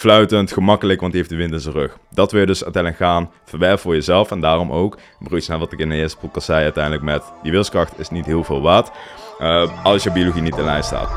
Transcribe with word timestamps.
fluitend, 0.00 0.52
gemakkelijk, 0.52 1.00
want 1.00 1.12
die 1.12 1.20
heeft 1.20 1.32
de 1.32 1.38
wind 1.40 1.52
in 1.52 1.60
zijn 1.60 1.74
rug. 1.74 1.98
Dat 2.10 2.32
wil 2.32 2.40
je 2.40 2.46
dus 2.46 2.64
uiteindelijk 2.64 3.02
gaan 3.02 3.30
verwerven 3.44 3.78
voor 3.78 3.94
jezelf. 3.94 4.30
En 4.30 4.40
daarom 4.40 4.72
ook, 4.72 4.98
broertje 5.18 5.50
naar 5.50 5.60
wat 5.60 5.72
ik 5.72 5.78
in 5.78 5.88
de 5.88 5.94
eerste 5.94 6.18
podcast 6.18 6.46
zei, 6.46 6.62
uiteindelijk 6.62 7.04
met 7.04 7.22
die 7.42 7.52
wilskracht 7.52 7.98
is 7.98 8.10
niet 8.10 8.26
heel 8.26 8.44
veel 8.44 8.60
waard. 8.60 8.90
Uh, 9.40 9.84
als 9.84 10.02
je 10.02 10.12
biologie 10.12 10.42
niet 10.42 10.56
in 10.56 10.64
lijn 10.64 10.82
staat. 10.82 11.10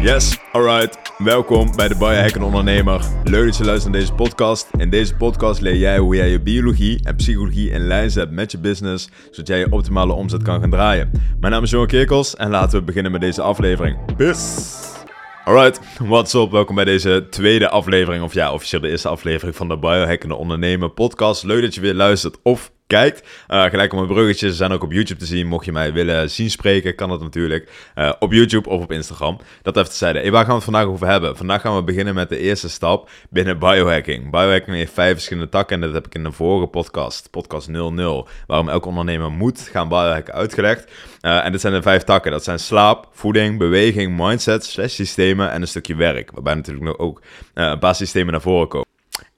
Yes, 0.00 0.38
alright. 0.52 0.98
Welkom 1.18 1.76
bij 1.76 1.88
de 1.88 1.96
Biohacker 1.96 2.42
Ondernemer. 2.42 3.04
Leuk 3.24 3.44
dat 3.44 3.56
je 3.56 3.64
luistert 3.64 3.92
naar 3.92 4.00
deze 4.00 4.14
podcast. 4.14 4.68
In 4.76 4.90
deze 4.90 5.14
podcast 5.14 5.60
leer 5.60 5.76
jij 5.76 5.98
hoe 5.98 6.16
jij 6.16 6.28
je 6.28 6.40
biologie 6.40 7.00
en 7.02 7.16
psychologie 7.16 7.70
in 7.70 7.86
lijn 7.86 8.10
zet 8.10 8.30
met 8.30 8.52
je 8.52 8.58
business, 8.58 9.08
zodat 9.30 9.46
jij 9.46 9.58
je 9.58 9.72
optimale 9.72 10.12
omzet 10.12 10.42
kan 10.42 10.60
gaan 10.60 10.70
draaien. 10.70 11.10
Mijn 11.40 11.52
naam 11.52 11.62
is 11.62 11.70
Johan 11.70 11.86
Kerkels 11.86 12.36
en 12.36 12.50
laten 12.50 12.78
we 12.78 12.84
beginnen 12.84 13.12
met 13.12 13.20
deze 13.20 13.42
aflevering. 13.42 14.16
Bis! 14.16 15.02
Alright, 15.46 15.80
what's 15.98 16.34
up? 16.34 16.50
Welkom 16.50 16.74
bij 16.74 16.84
deze 16.84 17.26
tweede 17.30 17.68
aflevering, 17.68 18.24
of 18.24 18.34
ja, 18.34 18.52
officieel 18.52 18.80
de 18.80 18.88
eerste 18.88 19.08
aflevering 19.08 19.56
van 19.56 19.68
de 19.68 19.78
Biohackende 19.78 20.34
Ondernemer 20.34 20.90
podcast. 20.90 21.42
Leuk 21.42 21.62
dat 21.62 21.74
je 21.74 21.80
weer 21.80 21.94
luistert 21.94 22.36
of 22.42 22.72
kijkt. 22.86 23.28
Uh, 23.48 23.64
gelijk 23.64 23.92
op 23.92 23.98
mijn 23.98 24.12
bruggetjes 24.12 24.56
zijn 24.56 24.72
ook 24.72 24.82
op 24.82 24.92
YouTube 24.92 25.20
te 25.20 25.26
zien. 25.26 25.46
Mocht 25.46 25.64
je 25.64 25.72
mij 25.72 25.92
willen 25.92 26.30
zien 26.30 26.50
spreken, 26.50 26.94
kan 26.94 27.08
dat 27.08 27.20
natuurlijk 27.20 27.70
uh, 27.96 28.12
op 28.18 28.32
YouTube 28.32 28.68
of 28.68 28.82
op 28.82 28.92
Instagram. 28.92 29.38
Dat 29.62 29.76
even 29.76 29.90
te. 29.90 30.04
Hey, 30.04 30.30
waar 30.30 30.40
gaan 30.40 30.48
we 30.48 30.54
het 30.54 30.64
vandaag 30.64 30.86
over 30.86 31.06
hebben? 31.06 31.36
Vandaag 31.36 31.60
gaan 31.60 31.76
we 31.76 31.82
beginnen 31.82 32.14
met 32.14 32.28
de 32.28 32.38
eerste 32.38 32.68
stap 32.68 33.10
binnen 33.30 33.58
biohacking. 33.58 34.30
Biohacking 34.30 34.76
heeft 34.76 34.92
vijf 34.92 35.12
verschillende 35.12 35.48
takken 35.48 35.76
en 35.76 35.82
dat 35.82 35.92
heb 35.92 36.06
ik 36.06 36.14
in 36.14 36.22
de 36.22 36.32
vorige 36.32 36.66
podcast, 36.66 37.30
podcast 37.30 37.68
00, 37.68 38.28
waarom 38.46 38.68
elke 38.68 38.88
ondernemer 38.88 39.30
moet 39.30 39.60
gaan 39.60 39.88
biohacken 39.88 40.34
uitgelegd. 40.34 40.90
Uh, 41.20 41.44
en 41.44 41.52
dit 41.52 41.60
zijn 41.60 41.72
de 41.72 41.82
vijf 41.82 42.02
takken. 42.02 42.30
Dat 42.30 42.44
zijn 42.44 42.58
slaap, 42.58 43.08
voeding, 43.12 43.58
beweging, 43.58 44.16
mindset, 44.16 44.64
slash 44.64 44.94
systemen 44.94 45.50
en 45.50 45.60
een 45.60 45.68
stukje 45.68 45.94
werk. 45.94 46.30
Waarbij 46.30 46.54
natuurlijk 46.54 47.00
ook 47.00 47.22
een 47.54 47.78
paar 47.78 47.94
systemen 47.94 48.32
naar 48.32 48.40
voren 48.40 48.68
komen. 48.68 48.83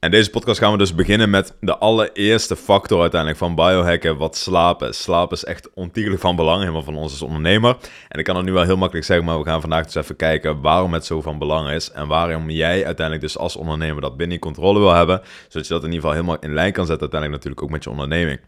En 0.07 0.13
deze 0.13 0.31
podcast 0.31 0.59
gaan 0.59 0.73
we 0.73 0.79
dus 0.79 0.95
beginnen 0.95 1.31
met 1.31 1.55
de 1.61 1.79
allereerste 1.79 2.57
factor 2.57 3.01
uiteindelijk 3.01 3.41
van 3.41 3.55
biohacken, 3.55 4.17
wat 4.17 4.37
slapen. 4.37 4.95
Slaap 4.95 5.33
is 5.33 5.45
echt 5.45 5.71
ontiegelijk 5.75 6.21
van 6.21 6.37
belang, 6.37 6.61
helemaal 6.61 6.83
van 6.83 6.97
ons 6.97 7.13
als 7.13 7.23
ondernemer. 7.23 7.77
En 8.09 8.19
ik 8.19 8.25
kan 8.25 8.37
het 8.37 8.45
nu 8.45 8.53
wel 8.53 8.63
heel 8.63 8.77
makkelijk 8.77 9.07
zeggen, 9.07 9.27
maar 9.27 9.39
we 9.39 9.45
gaan 9.45 9.61
vandaag 9.61 9.85
dus 9.85 9.95
even 9.95 10.17
kijken 10.17 10.61
waarom 10.61 10.93
het 10.93 11.05
zo 11.05 11.21
van 11.21 11.39
belang 11.39 11.71
is. 11.71 11.91
En 11.91 12.07
waarom 12.09 12.51
jij 12.51 12.85
uiteindelijk 12.85 13.21
dus 13.21 13.39
als 13.39 13.57
ondernemer 13.57 14.01
dat 14.01 14.17
binnen 14.17 14.39
controle 14.39 14.79
wil 14.79 14.95
hebben, 14.95 15.21
zodat 15.49 15.67
je 15.67 15.75
dat 15.75 15.85
in 15.85 15.93
ieder 15.93 16.01
geval 16.01 16.13
helemaal 16.13 16.39
in 16.41 16.55
lijn 16.55 16.73
kan 16.73 16.87
zetten 16.87 17.11
uiteindelijk 17.11 17.43
natuurlijk 17.43 17.63
ook 17.63 17.71
met 17.71 17.85
je 17.85 17.91
onderneming. 17.91 18.41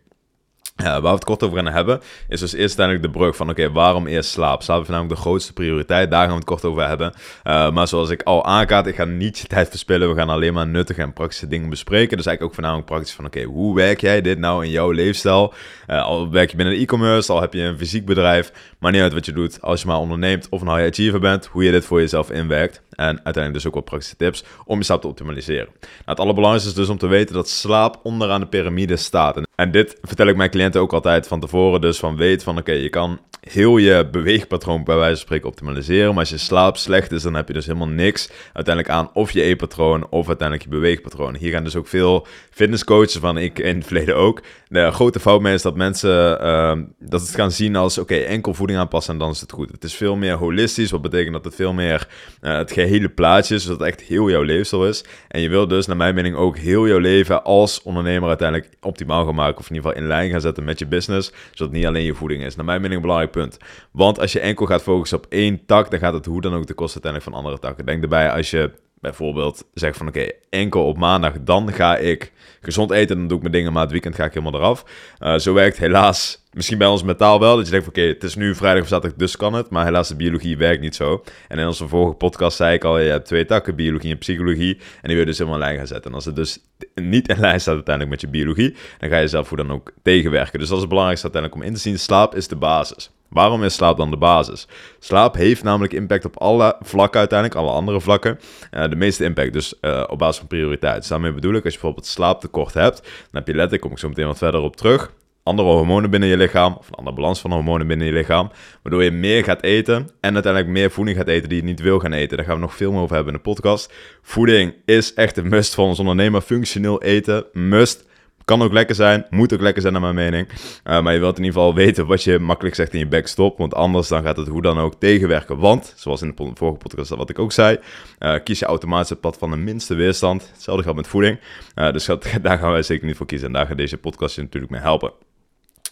Uh, 0.83 0.87
waar 0.87 1.03
we 1.03 1.09
het 1.09 1.25
kort 1.25 1.43
over 1.43 1.57
gaan 1.57 1.73
hebben, 1.73 2.01
is 2.29 2.41
dus 2.41 2.53
eerst 2.53 2.79
uiteindelijk 2.79 3.03
de 3.03 3.19
brug 3.19 3.37
van 3.37 3.51
oké, 3.51 3.73
waarom 3.73 4.07
eerst 4.07 4.31
slaap? 4.31 4.63
Slaap 4.63 4.83
is 4.83 4.89
namelijk 4.89 5.15
de 5.15 5.21
grootste 5.21 5.53
prioriteit, 5.53 6.11
daar 6.11 6.21
gaan 6.21 6.29
we 6.29 6.35
het 6.35 6.45
kort 6.45 6.65
over 6.65 6.87
hebben. 6.87 7.13
Uh, 7.45 7.71
maar 7.71 7.89
zoals 7.89 8.11
ik 8.11 8.23
al 8.23 8.45
aankaart, 8.45 8.87
ik 8.87 8.95
ga 8.95 9.05
niet 9.05 9.39
je 9.39 9.47
tijd 9.47 9.69
verspillen, 9.69 10.09
we 10.09 10.15
gaan 10.15 10.29
alleen 10.29 10.53
maar 10.53 10.67
nuttige 10.67 11.03
en 11.03 11.13
praktische 11.13 11.49
dingen 11.49 11.69
bespreken. 11.69 12.17
Dus 12.17 12.27
eigenlijk 12.27 12.43
ook 12.43 12.55
voornamelijk 12.55 12.87
praktisch 12.87 13.15
van 13.15 13.25
oké, 13.25 13.43
hoe 13.43 13.75
werk 13.75 14.01
jij 14.01 14.21
dit 14.21 14.39
nou 14.39 14.65
in 14.65 14.71
jouw 14.71 14.91
leefstijl? 14.91 15.55
Uh, 15.89 16.03
al 16.03 16.31
werk 16.31 16.51
je 16.51 16.57
binnen 16.57 16.75
e-commerce, 16.75 17.33
al 17.33 17.41
heb 17.41 17.53
je 17.53 17.63
een 17.63 17.79
fysiek 17.79 18.07
bedrijf, 18.07 18.53
maar 18.79 18.93
niet 18.93 19.03
uit 19.03 19.13
wat 19.13 19.27
je 19.27 19.33
doet. 19.33 19.63
Als 19.63 19.81
je 19.81 19.87
maar 19.87 19.99
onderneemt 19.99 20.47
of 20.51 20.61
een 20.61 20.75
high 20.75 20.89
achiever 20.89 21.21
bent, 21.21 21.47
hoe 21.47 21.65
je 21.65 21.71
dit 21.71 21.85
voor 21.85 22.01
jezelf 22.01 22.31
inwerkt. 22.31 22.83
En 22.99 23.15
uiteindelijk 23.25 23.55
dus 23.55 23.67
ook 23.67 23.75
wat 23.75 23.85
praktische 23.85 24.17
tips 24.17 24.45
om 24.65 24.79
je 24.79 24.85
slaap 24.85 25.01
te 25.01 25.09
optimaliseren. 25.09 25.69
Nou, 25.81 25.89
het 26.05 26.21
allerbelangrijkste 26.21 26.71
is 26.71 26.77
dus 26.77 26.89
om 26.89 26.99
te 26.99 27.07
weten 27.07 27.35
dat 27.35 27.49
slaap 27.49 28.01
onderaan 28.03 28.41
de 28.41 28.47
piramide 28.47 28.97
staat. 28.97 29.41
En, 29.55 29.71
dit 29.71 29.99
vertel 30.03 30.27
ik 30.27 30.37
mijn 30.37 30.51
cliënten 30.51 30.81
ook 30.81 30.93
altijd 30.93 31.27
van 31.27 31.41
tevoren. 31.41 31.81
Dus 31.81 31.99
van 31.99 32.17
weet 32.17 32.43
van 32.43 32.59
oké, 32.59 32.73
je 32.73 32.89
kan 32.89 33.21
heel 33.41 33.77
je 33.77 34.09
beweegpatroon 34.11 34.85
bij 34.85 34.97
wijze 34.97 35.15
van 35.15 35.21
spreken 35.21 35.49
optimaliseren. 35.49 36.09
Maar 36.09 36.19
als 36.19 36.29
je 36.29 36.39
slaap 36.39 36.77
slecht 36.77 37.13
is, 37.13 37.23
dan 37.23 37.35
heb 37.35 37.49
je 37.49 37.55
dus 37.55 37.67
helemaal 37.67 37.89
niks 37.89 38.31
uiteindelijk 38.53 38.95
aan 38.95 39.11
of 39.13 39.31
je 39.31 39.43
eetpatroon 39.43 40.07
of 40.11 40.27
uiteindelijk 40.27 40.69
je 40.69 40.75
beweegpatroon. 40.75 41.37
Hier 41.37 41.53
gaan 41.53 41.65
dus 41.65 41.77
ook 41.77 41.87
veel 41.87 42.27
fitnesscoaches 42.51 43.17
van, 43.17 43.39
ik 43.39 43.59
in 43.59 43.77
het 43.77 43.87
verleden 43.87 44.17
ook. 44.17 44.43
De 44.69 44.91
grote 44.91 45.21
fout 45.21 45.41
mee 45.41 45.55
is 45.55 45.63
dat 45.63 45.77
mensen 45.77 46.45
uh, 46.45 46.73
dat 46.99 47.21
het 47.21 47.35
gaan 47.35 47.51
zien 47.51 47.77
als 47.77 47.99
oké, 47.99 48.15
enkel 48.15 48.55
voeding 48.55 48.79
aanpassen 48.79 49.13
en 49.13 49.19
dan 49.19 49.31
is 49.31 49.41
het 49.41 49.53
goed. 49.53 49.71
Het 49.71 49.85
is 49.85 49.95
veel 49.95 50.17
meer 50.17 50.35
holistisch, 50.35 50.91
wat 50.91 51.03
betekent 51.03 51.33
dat 51.33 51.45
het 51.45 51.55
veel 51.55 51.73
meer 51.73 52.09
uh, 52.43 52.57
het 52.57 52.73
gehele 52.73 52.88
plaatje 53.15 53.55
is, 53.55 53.63
zodat 53.63 53.79
het 53.79 53.89
echt 53.89 54.01
heel 54.01 54.31
jouw 54.31 54.43
leefstijl 54.43 54.87
is. 54.87 55.05
En 55.29 55.41
je 55.41 55.49
wilt 55.49 55.69
dus, 55.69 55.87
naar 55.87 55.97
mijn 55.97 56.15
mening, 56.15 56.37
ook 56.37 56.59
heel 56.59 56.89
jouw 56.89 56.99
leven 56.99 57.45
als 57.45 57.83
ondernemer 57.83 58.29
uiteindelijk 58.29 58.71
optimaal 58.81 59.25
gaan 59.25 59.35
maken, 59.35 59.59
of 59.59 59.69
in 59.69 59.75
ieder 59.75 59.91
geval 59.91 60.03
in 60.03 60.09
lijn 60.09 60.31
gaan 60.31 60.41
zetten 60.41 60.65
met 60.65 60.79
je 60.79 60.87
business, 60.87 61.29
zodat 61.29 61.59
het 61.59 61.73
niet 61.73 61.87
alleen 61.87 62.05
je 62.05 62.15
voeding 62.15 62.45
is. 62.45 62.57
Naar 62.57 62.65
mijn 62.65 62.81
mening 62.81 62.97
een 62.97 63.07
belangrijk 63.07 63.33
punt. 63.33 63.59
Want 63.91 64.21
als 64.21 64.33
je 64.33 64.41
enkel 64.41 64.67
gaat 64.67 64.83
focussen 64.83 65.19
op 65.19 65.27
één 65.29 65.67
tak, 65.67 65.91
dan 65.91 65.99
gaat 65.99 66.13
het 66.13 66.27
hoe 66.27 66.41
dan 66.41 66.55
ook 66.55 66.67
de 66.67 66.75
kosten 66.75 67.03
uiteindelijk 67.03 67.25
van 67.25 67.45
andere 67.45 67.59
takken. 67.59 67.87
Denk 67.87 68.03
erbij 68.03 68.31
als 68.31 68.51
je 68.51 68.71
bijvoorbeeld 69.01 69.65
zegt 69.75 69.97
van 69.97 70.09
oké, 70.09 70.29
enkel 70.51 70.87
op 70.87 70.99
maandag, 70.99 71.33
dan 71.41 71.73
ga 71.73 71.97
ik 71.97 72.33
gezond 72.61 72.91
eten, 72.91 73.17
dan 73.17 73.29
doe 73.29 73.37
ik 73.37 73.43
mijn 73.43 73.55
dingen, 73.55 73.73
maar 73.73 73.83
het 73.83 73.91
weekend 73.91 74.15
ga 74.15 74.25
ik 74.25 74.35
helemaal 74.35 74.61
eraf. 74.61 74.85
Uh, 75.21 75.39
zo 75.39 75.53
werkt 75.53 75.79
helaas, 75.79 76.45
misschien 76.53 76.79
bij 76.79 76.87
ons 76.87 77.03
metaal 77.03 77.41
wel, 77.41 77.57
dat 77.57 77.65
je 77.65 77.71
denkt 77.71 77.87
van 77.87 77.95
oké, 77.95 78.09
het 78.09 78.23
is 78.23 78.35
nu 78.35 78.55
vrijdag 78.55 78.83
of 78.83 78.89
zaterdag, 78.89 79.19
dus 79.19 79.37
kan 79.37 79.55
het, 79.55 79.71
maar 79.71 79.85
helaas 79.85 80.09
de 80.09 80.17
biologie 80.17 80.57
werkt 80.57 80.81
niet 80.81 80.95
zo. 80.95 81.25
En 81.49 81.59
in 81.59 81.67
onze 81.67 81.89
vorige 81.89 82.15
podcast 82.15 82.57
zei 82.57 82.75
ik 82.75 82.85
al, 82.85 82.99
je 82.99 83.11
hebt 83.11 83.27
twee 83.27 83.45
takken, 83.45 83.77
biologie 83.77 84.11
en 84.11 84.19
psychologie, 84.19 84.75
en 84.77 85.09
die 85.09 85.17
wil 85.17 85.19
je 85.19 85.25
dus 85.25 85.39
helemaal 85.39 85.59
in 85.59 85.65
lijn 85.65 85.77
gaan 85.77 85.87
zetten. 85.87 86.11
En 86.11 86.17
als 86.17 86.25
het 86.25 86.37
dus 86.37 86.59
niet 86.95 87.29
in 87.29 87.41
lijn 87.41 87.61
staat 87.61 87.75
uiteindelijk 87.75 88.11
met 88.11 88.21
je 88.21 88.39
biologie, 88.39 88.77
dan 88.99 89.09
ga 89.09 89.19
je 89.19 89.29
zelf 89.29 89.49
hoe 89.49 89.57
dan 89.57 89.73
ook 89.73 89.93
tegenwerken. 90.03 90.59
Dus 90.59 90.69
dat 90.69 90.77
is 90.77 90.83
het 90.83 90.89
belangrijkste 90.89 91.33
uiteindelijk 91.33 91.63
om 91.63 91.69
in 91.69 91.75
te 91.75 91.81
zien, 91.81 91.99
slaap 91.99 92.35
is 92.35 92.49
de 92.49 92.57
basis. 92.57 93.11
Waarom 93.29 93.65
is 93.65 93.75
slaap 93.75 93.97
dan 93.97 94.11
de 94.11 94.17
basis? 94.17 94.69
Slaap 94.99 95.35
heeft 95.35 95.63
namelijk 95.63 95.93
impact 95.93 96.25
op 96.25 96.37
alle 96.37 96.77
vlakken 96.81 97.19
uiteindelijk, 97.19 97.61
alle 97.61 97.71
andere 97.71 98.01
vlakken. 98.01 98.39
Uh, 98.75 98.89
de 98.89 98.97
meeste 98.97 99.25
impact 99.25 99.53
dus 99.53 99.75
uh, 99.81 100.05
op 100.09 100.19
basis 100.19 100.39
van 100.39 100.47
prioriteit. 100.47 100.97
Dus 100.97 101.09
daarmee 101.09 101.33
bedoel 101.33 101.55
ik, 101.55 101.65
als 101.65 101.73
je 101.73 101.79
bijvoorbeeld 101.79 102.07
slaaptekort 102.07 102.75
hebt, 102.75 103.03
dan 103.03 103.11
heb 103.33 103.47
je 103.47 103.53
letterlijk, 103.53 103.83
kom 103.83 103.93
ik 103.93 103.99
zo 103.99 104.09
meteen 104.09 104.27
wat 104.27 104.39
verder 104.39 104.61
op 104.61 104.77
terug, 104.77 105.13
andere 105.49 105.69
hormonen 105.69 106.11
binnen 106.11 106.29
je 106.29 106.37
lichaam, 106.37 106.77
of 106.79 106.89
een 106.89 106.95
andere 106.95 107.17
balans 107.17 107.41
van 107.41 107.53
hormonen 107.53 107.87
binnen 107.87 108.07
je 108.07 108.13
lichaam, 108.13 108.51
waardoor 108.83 109.05
je 109.05 109.11
meer 109.11 109.45
gaat 109.45 109.63
eten 109.63 110.09
en 110.21 110.35
uiteindelijk 110.35 110.73
meer 110.73 110.91
voeding 110.91 111.17
gaat 111.17 111.29
eten 111.29 111.49
die 111.49 111.59
je 111.59 111.65
niet 111.65 111.81
wil 111.81 111.99
gaan 111.99 112.13
eten. 112.13 112.37
Daar 112.37 112.47
gaan 112.47 112.55
we 112.55 112.61
nog 112.61 112.75
veel 112.75 112.93
meer 112.93 113.01
over 113.01 113.15
hebben 113.15 113.33
in 113.33 113.41
de 113.45 113.51
podcast. 113.51 113.93
Voeding 114.23 114.75
is 114.85 115.15
echt 115.15 115.37
een 115.37 115.49
must 115.49 115.75
voor 115.75 115.85
ons 115.85 115.99
ondernemer. 115.99 116.41
Functioneel 116.41 117.03
eten, 117.03 117.45
must. 117.53 118.07
Kan 118.49 118.63
ook 118.63 118.73
lekker 118.73 118.95
zijn, 118.95 119.27
moet 119.31 119.53
ook 119.53 119.61
lekker 119.61 119.83
zijn 119.83 119.93
naar 119.93 120.03
mijn 120.03 120.15
mening. 120.15 120.49
Uh, 120.49 121.01
maar 121.03 121.13
je 121.13 121.19
wilt 121.19 121.39
in 121.39 121.45
ieder 121.45 121.61
geval 121.61 121.75
weten 121.75 122.07
wat 122.07 122.23
je 122.23 122.39
makkelijk 122.39 122.75
zegt 122.75 122.93
in 122.93 122.99
je 122.99 123.07
backstop. 123.07 123.59
Want 123.59 123.75
anders 123.75 124.09
dan 124.09 124.23
gaat 124.23 124.37
het 124.37 124.49
hoe 124.49 124.63
dan 124.63 124.79
ook 124.79 124.95
tegenwerken. 124.99 125.59
Want, 125.59 125.93
zoals 125.97 126.23
in 126.23 126.35
de 126.37 126.51
vorige 126.55 126.79
podcast 126.79 127.09
wat 127.09 127.31
ik 127.31 127.39
ook 127.39 127.53
zei, 127.53 127.79
uh, 128.19 128.35
kies 128.45 128.59
je 128.59 128.65
automatisch 128.65 129.09
het 129.09 129.21
pad 129.21 129.39
van 129.39 129.51
de 129.51 129.57
minste 129.57 129.95
weerstand. 129.95 130.51
Hetzelfde 130.53 130.83
geldt 130.83 130.99
met 130.99 131.09
voeding. 131.09 131.39
Uh, 131.75 131.93
dus 131.93 132.07
daar 132.43 132.59
gaan 132.59 132.71
wij 132.71 132.83
zeker 132.83 133.07
niet 133.07 133.17
voor 133.17 133.27
kiezen. 133.27 133.47
En 133.47 133.53
daar 133.53 133.67
gaat 133.67 133.77
deze 133.77 133.97
podcast 133.97 134.35
je 134.35 134.43
natuurlijk 134.43 134.73
mee 134.73 134.81
helpen. 134.81 135.13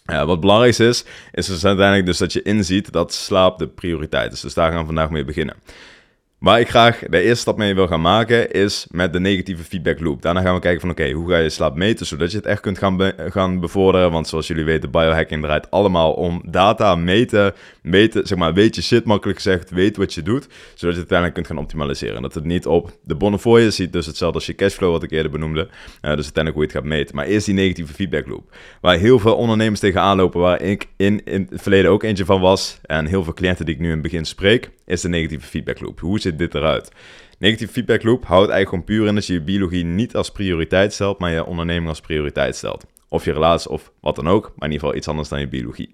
wat 0.05 0.41
belangrijk 0.41 0.78
is, 0.78 1.05
is 1.33 1.47
dus 1.47 1.65
uiteindelijk 1.65 2.06
dus 2.06 2.19
dat 2.19 2.33
je 2.33 2.43
inziet 2.43 2.93
dat 2.93 3.12
slaap 3.12 3.59
de 3.59 3.69
prioriteit 3.69 4.33
is. 4.33 4.41
Dus 4.41 4.55
daar 4.55 4.71
gaan 4.71 4.81
we 4.81 4.87
vandaag 4.87 5.11
mee 5.11 5.25
beginnen. 5.25 5.56
Waar 6.46 6.60
ik 6.60 6.68
graag 6.68 6.98
de 6.98 7.20
eerste 7.20 7.40
stap 7.40 7.56
mee 7.56 7.74
wil 7.74 7.86
gaan 7.86 8.00
maken, 8.00 8.50
is 8.50 8.86
met 8.90 9.12
de 9.12 9.20
negatieve 9.20 9.62
feedback 9.62 10.00
loop. 10.00 10.22
Daarna 10.22 10.40
gaan 10.40 10.54
we 10.54 10.60
kijken 10.60 10.80
van 10.80 10.90
oké, 10.90 11.10
hoe 11.10 11.30
ga 11.30 11.36
je 11.36 11.48
slaap 11.48 11.76
meten, 11.76 12.06
zodat 12.06 12.30
je 12.30 12.36
het 12.36 12.46
echt 12.46 12.60
kunt 12.60 12.78
gaan, 12.78 13.12
gaan 13.16 13.60
bevorderen. 13.60 14.10
Want 14.10 14.28
zoals 14.28 14.46
jullie 14.46 14.64
weten, 14.64 14.90
biohacking 14.90 15.42
draait 15.42 15.70
allemaal 15.70 16.12
om 16.12 16.42
data 16.44 16.94
meten, 16.94 17.54
meten, 17.82 18.26
zeg 18.26 18.38
maar, 18.38 18.54
weet 18.54 18.74
je 18.74 18.82
shit 18.82 19.04
makkelijk 19.04 19.38
gezegd, 19.38 19.70
weet 19.70 19.96
wat 19.96 20.14
je 20.14 20.22
doet, 20.22 20.42
zodat 20.74 20.78
je 20.78 20.86
het 20.86 20.96
uiteindelijk 20.96 21.34
kunt 21.34 21.46
gaan 21.46 21.58
optimaliseren. 21.58 22.22
Dat 22.22 22.34
het 22.34 22.44
niet 22.44 22.66
op 22.66 22.92
de 23.02 23.14
bonnefoy 23.14 23.70
ziet, 23.70 23.92
dus 23.92 24.06
hetzelfde 24.06 24.38
als 24.38 24.46
je 24.46 24.54
cashflow 24.54 24.90
wat 24.90 25.02
ik 25.02 25.10
eerder 25.10 25.30
benoemde, 25.30 25.60
uh, 25.60 25.68
dus 26.00 26.24
uiteindelijk 26.24 26.54
hoe 26.54 26.62
je 26.62 26.68
het 26.68 26.78
gaat 26.78 26.84
meten. 26.84 27.16
Maar 27.16 27.26
eerst 27.26 27.46
die 27.46 27.54
negatieve 27.54 27.94
feedback 27.94 28.26
loop, 28.26 28.56
waar 28.80 28.96
heel 28.96 29.18
veel 29.18 29.34
ondernemers 29.36 29.80
tegenaan 29.80 30.16
lopen, 30.16 30.40
waar 30.40 30.62
ik 30.62 30.86
in, 30.96 31.24
in 31.24 31.46
het 31.50 31.62
verleden 31.62 31.90
ook 31.90 32.02
eentje 32.02 32.24
van 32.24 32.40
was, 32.40 32.78
en 32.82 33.06
heel 33.06 33.24
veel 33.24 33.34
cliënten 33.34 33.64
die 33.64 33.74
ik 33.74 33.80
nu 33.80 33.86
in 33.86 33.92
het 33.92 34.02
begin 34.02 34.24
spreek, 34.24 34.70
is 34.84 35.00
de 35.00 35.08
negatieve 35.08 35.46
feedback 35.46 35.80
loop. 35.80 36.00
Hoe 36.00 36.20
zit 36.20 36.35
dit 36.36 36.54
eruit? 36.54 36.92
Negatieve 37.38 37.72
feedback 37.72 38.02
loop 38.02 38.24
houdt 38.24 38.50
eigenlijk 38.50 38.69
gewoon 38.69 38.84
puur 38.84 39.06
in 39.06 39.14
dat 39.14 39.26
je 39.26 39.32
je 39.32 39.41
biologie 39.41 39.84
niet 39.84 40.16
als 40.16 40.31
prioriteit 40.31 40.93
stelt, 40.93 41.19
maar 41.19 41.31
je 41.31 41.44
onderneming 41.44 41.88
als 41.88 42.00
prioriteit 42.00 42.56
stelt. 42.56 42.87
Of 43.08 43.25
je 43.25 43.32
relatie 43.32 43.70
of 43.70 43.93
wat 44.00 44.16
dan 44.16 44.28
ook, 44.28 44.43
maar 44.43 44.69
in 44.69 44.72
ieder 44.72 44.78
geval 44.78 44.94
iets 44.94 45.08
anders 45.08 45.28
dan 45.28 45.40
je 45.40 45.49
biologie. 45.49 45.90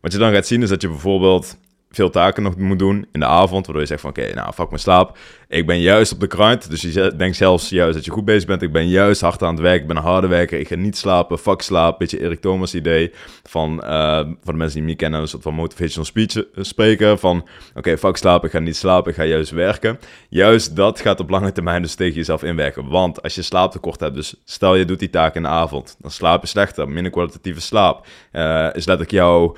Wat 0.00 0.12
je 0.12 0.18
dan 0.18 0.32
gaat 0.32 0.46
zien 0.46 0.62
is 0.62 0.68
dat 0.68 0.82
je 0.82 0.88
bijvoorbeeld 0.88 1.58
veel 1.90 2.10
taken 2.10 2.42
nog 2.42 2.56
moet 2.56 2.78
doen 2.78 3.06
in 3.12 3.20
de 3.20 3.26
avond, 3.26 3.64
waardoor 3.64 3.82
je 3.82 3.88
zegt 3.88 4.00
van 4.00 4.10
oké, 4.10 4.34
nou 4.34 4.52
fuck 4.52 4.68
mijn 4.68 4.80
slaap. 4.80 5.18
Ik 5.48 5.66
ben 5.66 5.80
juist 5.80 6.12
op 6.12 6.20
de 6.20 6.26
kruid, 6.26 6.70
dus 6.70 6.82
je 6.82 7.12
denkt 7.16 7.36
zelfs 7.36 7.68
juist 7.68 7.94
dat 7.94 8.04
je 8.04 8.10
goed 8.10 8.24
bezig 8.24 8.46
bent. 8.46 8.62
Ik 8.62 8.72
ben 8.72 8.88
juist 8.88 9.20
hard 9.20 9.42
aan 9.42 9.54
het 9.54 9.62
werk, 9.62 9.80
ik 9.80 9.86
ben 9.86 9.96
een 9.96 10.02
harde 10.02 10.26
werker, 10.26 10.58
ik 10.58 10.68
ga 10.68 10.74
niet 10.74 10.96
slapen, 10.96 11.38
fuck 11.38 11.62
slaap. 11.62 11.98
Beetje 11.98 12.20
Erik 12.20 12.40
Thomas 12.40 12.74
idee 12.74 13.12
van, 13.42 13.82
uh, 13.84 14.16
van 14.16 14.36
de 14.44 14.52
mensen 14.52 14.78
die 14.78 14.88
me 14.88 14.94
kennen, 14.94 15.20
een 15.20 15.28
soort 15.28 15.42
van 15.42 15.54
motivational 15.54 16.04
speech 16.04 16.36
uh, 16.36 16.44
spreken 16.54 17.18
van 17.18 17.38
oké, 17.38 17.78
okay, 17.78 17.98
fuck 17.98 18.16
slaap, 18.16 18.44
ik 18.44 18.50
ga 18.50 18.58
niet 18.58 18.76
slapen, 18.76 19.10
ik 19.10 19.16
ga 19.16 19.24
juist 19.24 19.50
werken. 19.50 19.98
Juist 20.28 20.76
dat 20.76 21.00
gaat 21.00 21.20
op 21.20 21.30
lange 21.30 21.52
termijn 21.52 21.82
dus 21.82 21.94
tegen 21.94 22.14
jezelf 22.14 22.42
inwerken, 22.42 22.88
want 22.88 23.22
als 23.22 23.34
je 23.34 23.42
slaaptekort 23.42 24.00
hebt, 24.00 24.14
dus 24.14 24.34
stel 24.44 24.74
je 24.74 24.84
doet 24.84 24.98
die 24.98 25.10
taak 25.10 25.34
in 25.34 25.42
de 25.42 25.48
avond, 25.48 25.96
dan 25.98 26.10
slaap 26.10 26.42
je 26.42 26.48
slechter, 26.48 26.88
minder 26.88 27.12
kwalitatieve 27.12 27.60
slaap. 27.60 28.06
Uh, 28.32 28.66
is 28.72 28.86
letterlijk 28.86 29.10
jouw, 29.10 29.56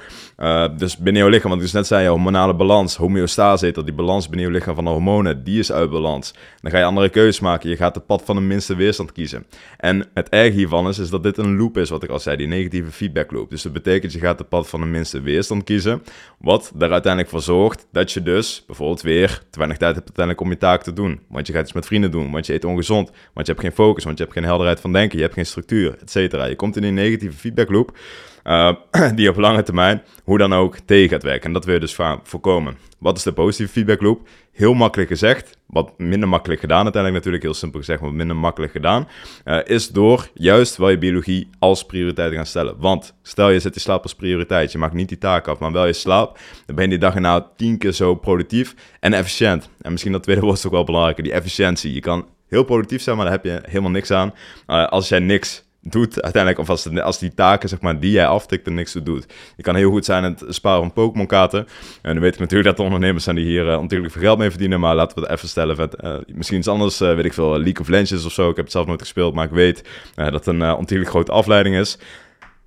dus 0.76 0.96
binnen 0.96 1.22
jouw 1.22 1.30
lichaam, 1.30 1.48
want 1.48 1.60
ik 1.60 1.66
dus 1.66 1.76
net 1.76 1.86
zei, 1.86 2.02
jouw 2.02 2.12
hormonale 2.12 2.54
balans, 2.54 2.96
homeostase 2.96 3.70
dat, 3.70 3.84
die 3.84 3.94
balans 3.94 4.28
binnen 4.28 4.46
je 4.46 4.52
lichaam 4.52 4.74
van 4.74 4.84
de 4.84 4.90
hormonen, 4.90 5.44
die 5.44 5.58
is 5.58 5.72
uit 5.72 5.78
balans. 5.88 6.34
Dan 6.60 6.70
ga 6.70 6.78
je 6.78 6.84
andere 6.84 7.08
keuzes 7.08 7.40
maken, 7.40 7.70
je 7.70 7.76
gaat 7.76 7.94
het 7.94 8.06
pad 8.06 8.22
van 8.24 8.36
de 8.36 8.42
minste 8.42 8.76
weerstand 8.76 9.12
kiezen. 9.12 9.46
En 9.76 10.08
het 10.14 10.28
erg 10.28 10.54
hiervan 10.54 10.88
is, 10.88 10.98
is 10.98 11.10
dat 11.10 11.22
dit 11.22 11.38
een 11.38 11.56
loop 11.56 11.76
is, 11.76 11.90
wat 11.90 12.02
ik 12.02 12.10
al 12.10 12.18
zei, 12.18 12.36
die 12.36 12.46
negatieve 12.46 12.90
feedback 12.90 13.32
loop. 13.32 13.50
Dus 13.50 13.62
dat 13.62 13.72
betekent, 13.72 14.12
je 14.12 14.18
gaat 14.18 14.38
het 14.38 14.48
pad 14.48 14.68
van 14.68 14.80
de 14.80 14.86
minste 14.86 15.20
weerstand 15.20 15.64
kiezen, 15.64 16.02
wat 16.38 16.72
er 16.78 16.92
uiteindelijk 16.92 17.32
voor 17.32 17.42
zorgt 17.42 17.86
dat 17.92 18.12
je 18.12 18.22
dus 18.22 18.64
bijvoorbeeld 18.66 19.02
weer 19.02 19.42
te 19.50 19.58
weinig 19.58 19.78
tijd 19.78 19.94
hebt 19.94 20.06
uiteindelijk 20.06 20.46
om 20.46 20.50
je 20.50 20.58
taak 20.58 20.82
te 20.82 20.92
doen. 20.92 21.20
Want 21.28 21.46
je 21.46 21.52
gaat 21.52 21.62
iets 21.62 21.72
met 21.72 21.86
vrienden 21.86 22.10
doen, 22.10 22.30
want 22.30 22.46
je 22.46 22.52
eet 22.52 22.64
ongezond, 22.64 23.10
want 23.34 23.46
je 23.46 23.52
hebt 23.52 23.64
geen 23.64 23.74
focus, 23.74 24.04
want 24.04 24.18
je 24.18 24.24
hebt 24.24 24.36
geen 24.36 24.44
helderheid 24.44 24.80
van 24.80 24.92
denken, 24.92 25.16
je 25.16 25.24
hebt 25.24 25.34
geen 25.34 25.46
structuur, 25.46 25.96
et 26.00 26.10
cetera. 26.10 26.44
Je 26.44 26.56
komt 26.56 26.76
in 26.76 26.82
die 26.82 26.90
negatieve 26.90 27.36
feedback 27.36 27.70
loop, 27.70 27.98
uh, 28.44 28.72
die 29.14 29.28
op 29.28 29.36
lange 29.36 29.62
termijn 29.62 30.02
hoe 30.24 30.38
dan 30.38 30.52
ook 30.52 30.76
tegen 30.78 31.08
gaat 31.08 31.22
werken. 31.22 31.44
En 31.44 31.52
dat 31.52 31.64
wil 31.64 31.74
je 31.74 31.80
dus 31.80 31.96
voorkomen. 32.22 32.76
Wat 32.98 33.16
is 33.16 33.22
de 33.22 33.32
positieve 33.32 33.72
feedback 33.72 34.00
loop? 34.00 34.28
Heel 34.52 34.74
makkelijk 34.74 35.10
gezegd, 35.10 35.58
wat 35.66 35.98
minder 35.98 36.28
makkelijk 36.28 36.60
gedaan 36.60 36.82
uiteindelijk 36.82 37.14
natuurlijk, 37.14 37.42
heel 37.42 37.60
simpel 37.60 37.78
gezegd, 37.78 38.00
maar 38.00 38.12
minder 38.12 38.36
makkelijk 38.36 38.72
gedaan, 38.72 39.08
uh, 39.44 39.58
is 39.64 39.88
door 39.88 40.30
juist 40.34 40.76
wel 40.76 40.88
je 40.88 40.98
biologie 40.98 41.48
als 41.58 41.84
prioriteit 41.84 42.30
te 42.30 42.36
gaan 42.36 42.46
stellen. 42.46 42.74
Want 42.78 43.14
stel 43.22 43.50
je 43.50 43.60
zet 43.60 43.74
je 43.74 43.80
slaap 43.80 44.02
als 44.02 44.14
prioriteit, 44.14 44.72
je 44.72 44.78
maakt 44.78 44.94
niet 44.94 45.08
die 45.08 45.18
taak 45.18 45.48
af, 45.48 45.58
maar 45.58 45.72
wel 45.72 45.86
je 45.86 45.92
slaap, 45.92 46.38
dan 46.66 46.74
ben 46.76 46.84
je 46.84 46.90
die 46.90 46.98
dag 46.98 47.14
erna 47.14 47.50
tien 47.56 47.78
keer 47.78 47.92
zo 47.92 48.14
productief 48.14 48.74
en 49.00 49.12
efficiënt. 49.12 49.68
En 49.80 49.90
misschien 49.90 50.12
dat 50.12 50.22
tweede 50.22 50.42
woord 50.46 50.58
is 50.58 50.66
ook 50.66 50.72
wel 50.72 50.84
belangrijker, 50.84 51.24
die 51.24 51.32
efficiëntie. 51.32 51.94
Je 51.94 52.00
kan 52.00 52.26
heel 52.48 52.64
productief 52.64 53.02
zijn, 53.02 53.16
maar 53.16 53.24
daar 53.24 53.34
heb 53.34 53.44
je 53.44 53.60
helemaal 53.62 53.90
niks 53.90 54.10
aan. 54.10 54.34
Uh, 54.66 54.86
als 54.86 55.08
jij 55.08 55.18
niks 55.18 55.64
doet 55.82 56.22
uiteindelijk, 56.22 56.62
of 56.62 56.70
als, 56.70 57.00
als 57.00 57.18
die 57.18 57.34
taken 57.34 57.68
zeg 57.68 57.80
maar, 57.80 58.00
die 58.00 58.10
jij 58.10 58.26
aftikt 58.26 58.66
er 58.66 58.72
niks 58.72 58.92
toe 58.92 59.02
doet. 59.02 59.26
Je 59.56 59.62
kan 59.62 59.74
heel 59.74 59.90
goed 59.90 60.04
zijn 60.04 60.24
in 60.24 60.36
het 60.38 60.54
sparen 60.54 60.80
van 60.80 60.92
Pokémon 60.92 61.26
kaarten. 61.26 61.66
En 62.02 62.12
dan 62.12 62.20
weet 62.20 62.34
ik 62.34 62.40
natuurlijk 62.40 62.68
dat 62.68 62.78
er 62.78 62.84
ondernemers 62.84 63.24
zijn 63.24 63.36
die 63.36 63.44
hier 63.44 63.66
uh, 63.66 63.84
veel 63.88 64.22
geld 64.22 64.38
mee 64.38 64.50
verdienen, 64.50 64.80
maar 64.80 64.94
laten 64.94 65.16
we 65.16 65.22
het 65.22 65.30
even 65.30 65.48
stellen. 65.48 65.76
Met, 65.76 65.96
uh, 66.04 66.14
misschien 66.34 66.58
iets 66.58 66.68
anders, 66.68 67.00
uh, 67.00 67.14
weet 67.14 67.24
ik 67.24 67.32
veel, 67.32 67.50
League 67.50 67.80
of 67.80 67.88
Legends 67.88 68.24
of 68.24 68.32
zo. 68.32 68.50
Ik 68.50 68.56
heb 68.56 68.64
het 68.64 68.74
zelf 68.74 68.86
nooit 68.86 69.00
gespeeld, 69.00 69.34
maar 69.34 69.44
ik 69.44 69.50
weet 69.50 69.88
dat 70.14 70.32
het 70.32 70.46
een 70.46 70.74
ontiegelijk 70.74 71.10
grote 71.10 71.32
afleiding 71.32 71.76
is. 71.76 71.98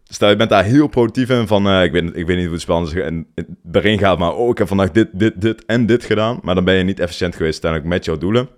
Stel, 0.03 0.29
je 0.29 0.35
bent 0.35 0.49
daar 0.49 0.63
heel 0.63 0.87
productief 0.87 1.29
in 1.29 1.47
van, 1.47 1.81
ik, 1.81 1.91
weet, 1.91 2.03
ik 2.03 2.25
weet 2.25 2.35
niet 2.35 2.45
hoe 2.45 2.53
het 2.53 2.61
spel 2.61 2.83
is 2.83 2.93
en 2.93 3.27
erin 3.71 3.99
gaat, 3.99 4.17
maar 4.17 4.35
oh, 4.35 4.49
ik 4.49 4.57
heb 4.57 4.67
vandaag 4.67 4.91
dit, 4.91 5.07
dit, 5.11 5.41
dit 5.41 5.65
en 5.65 5.85
dit 5.85 6.03
gedaan. 6.03 6.39
Maar 6.41 6.55
dan 6.55 6.63
ben 6.63 6.75
je 6.75 6.83
niet 6.83 6.99
efficiënt 6.99 7.35
geweest 7.35 7.63
uiteindelijk 7.63 7.93
met 7.93 8.05
jouw 8.05 8.17
doelen. 8.17 8.49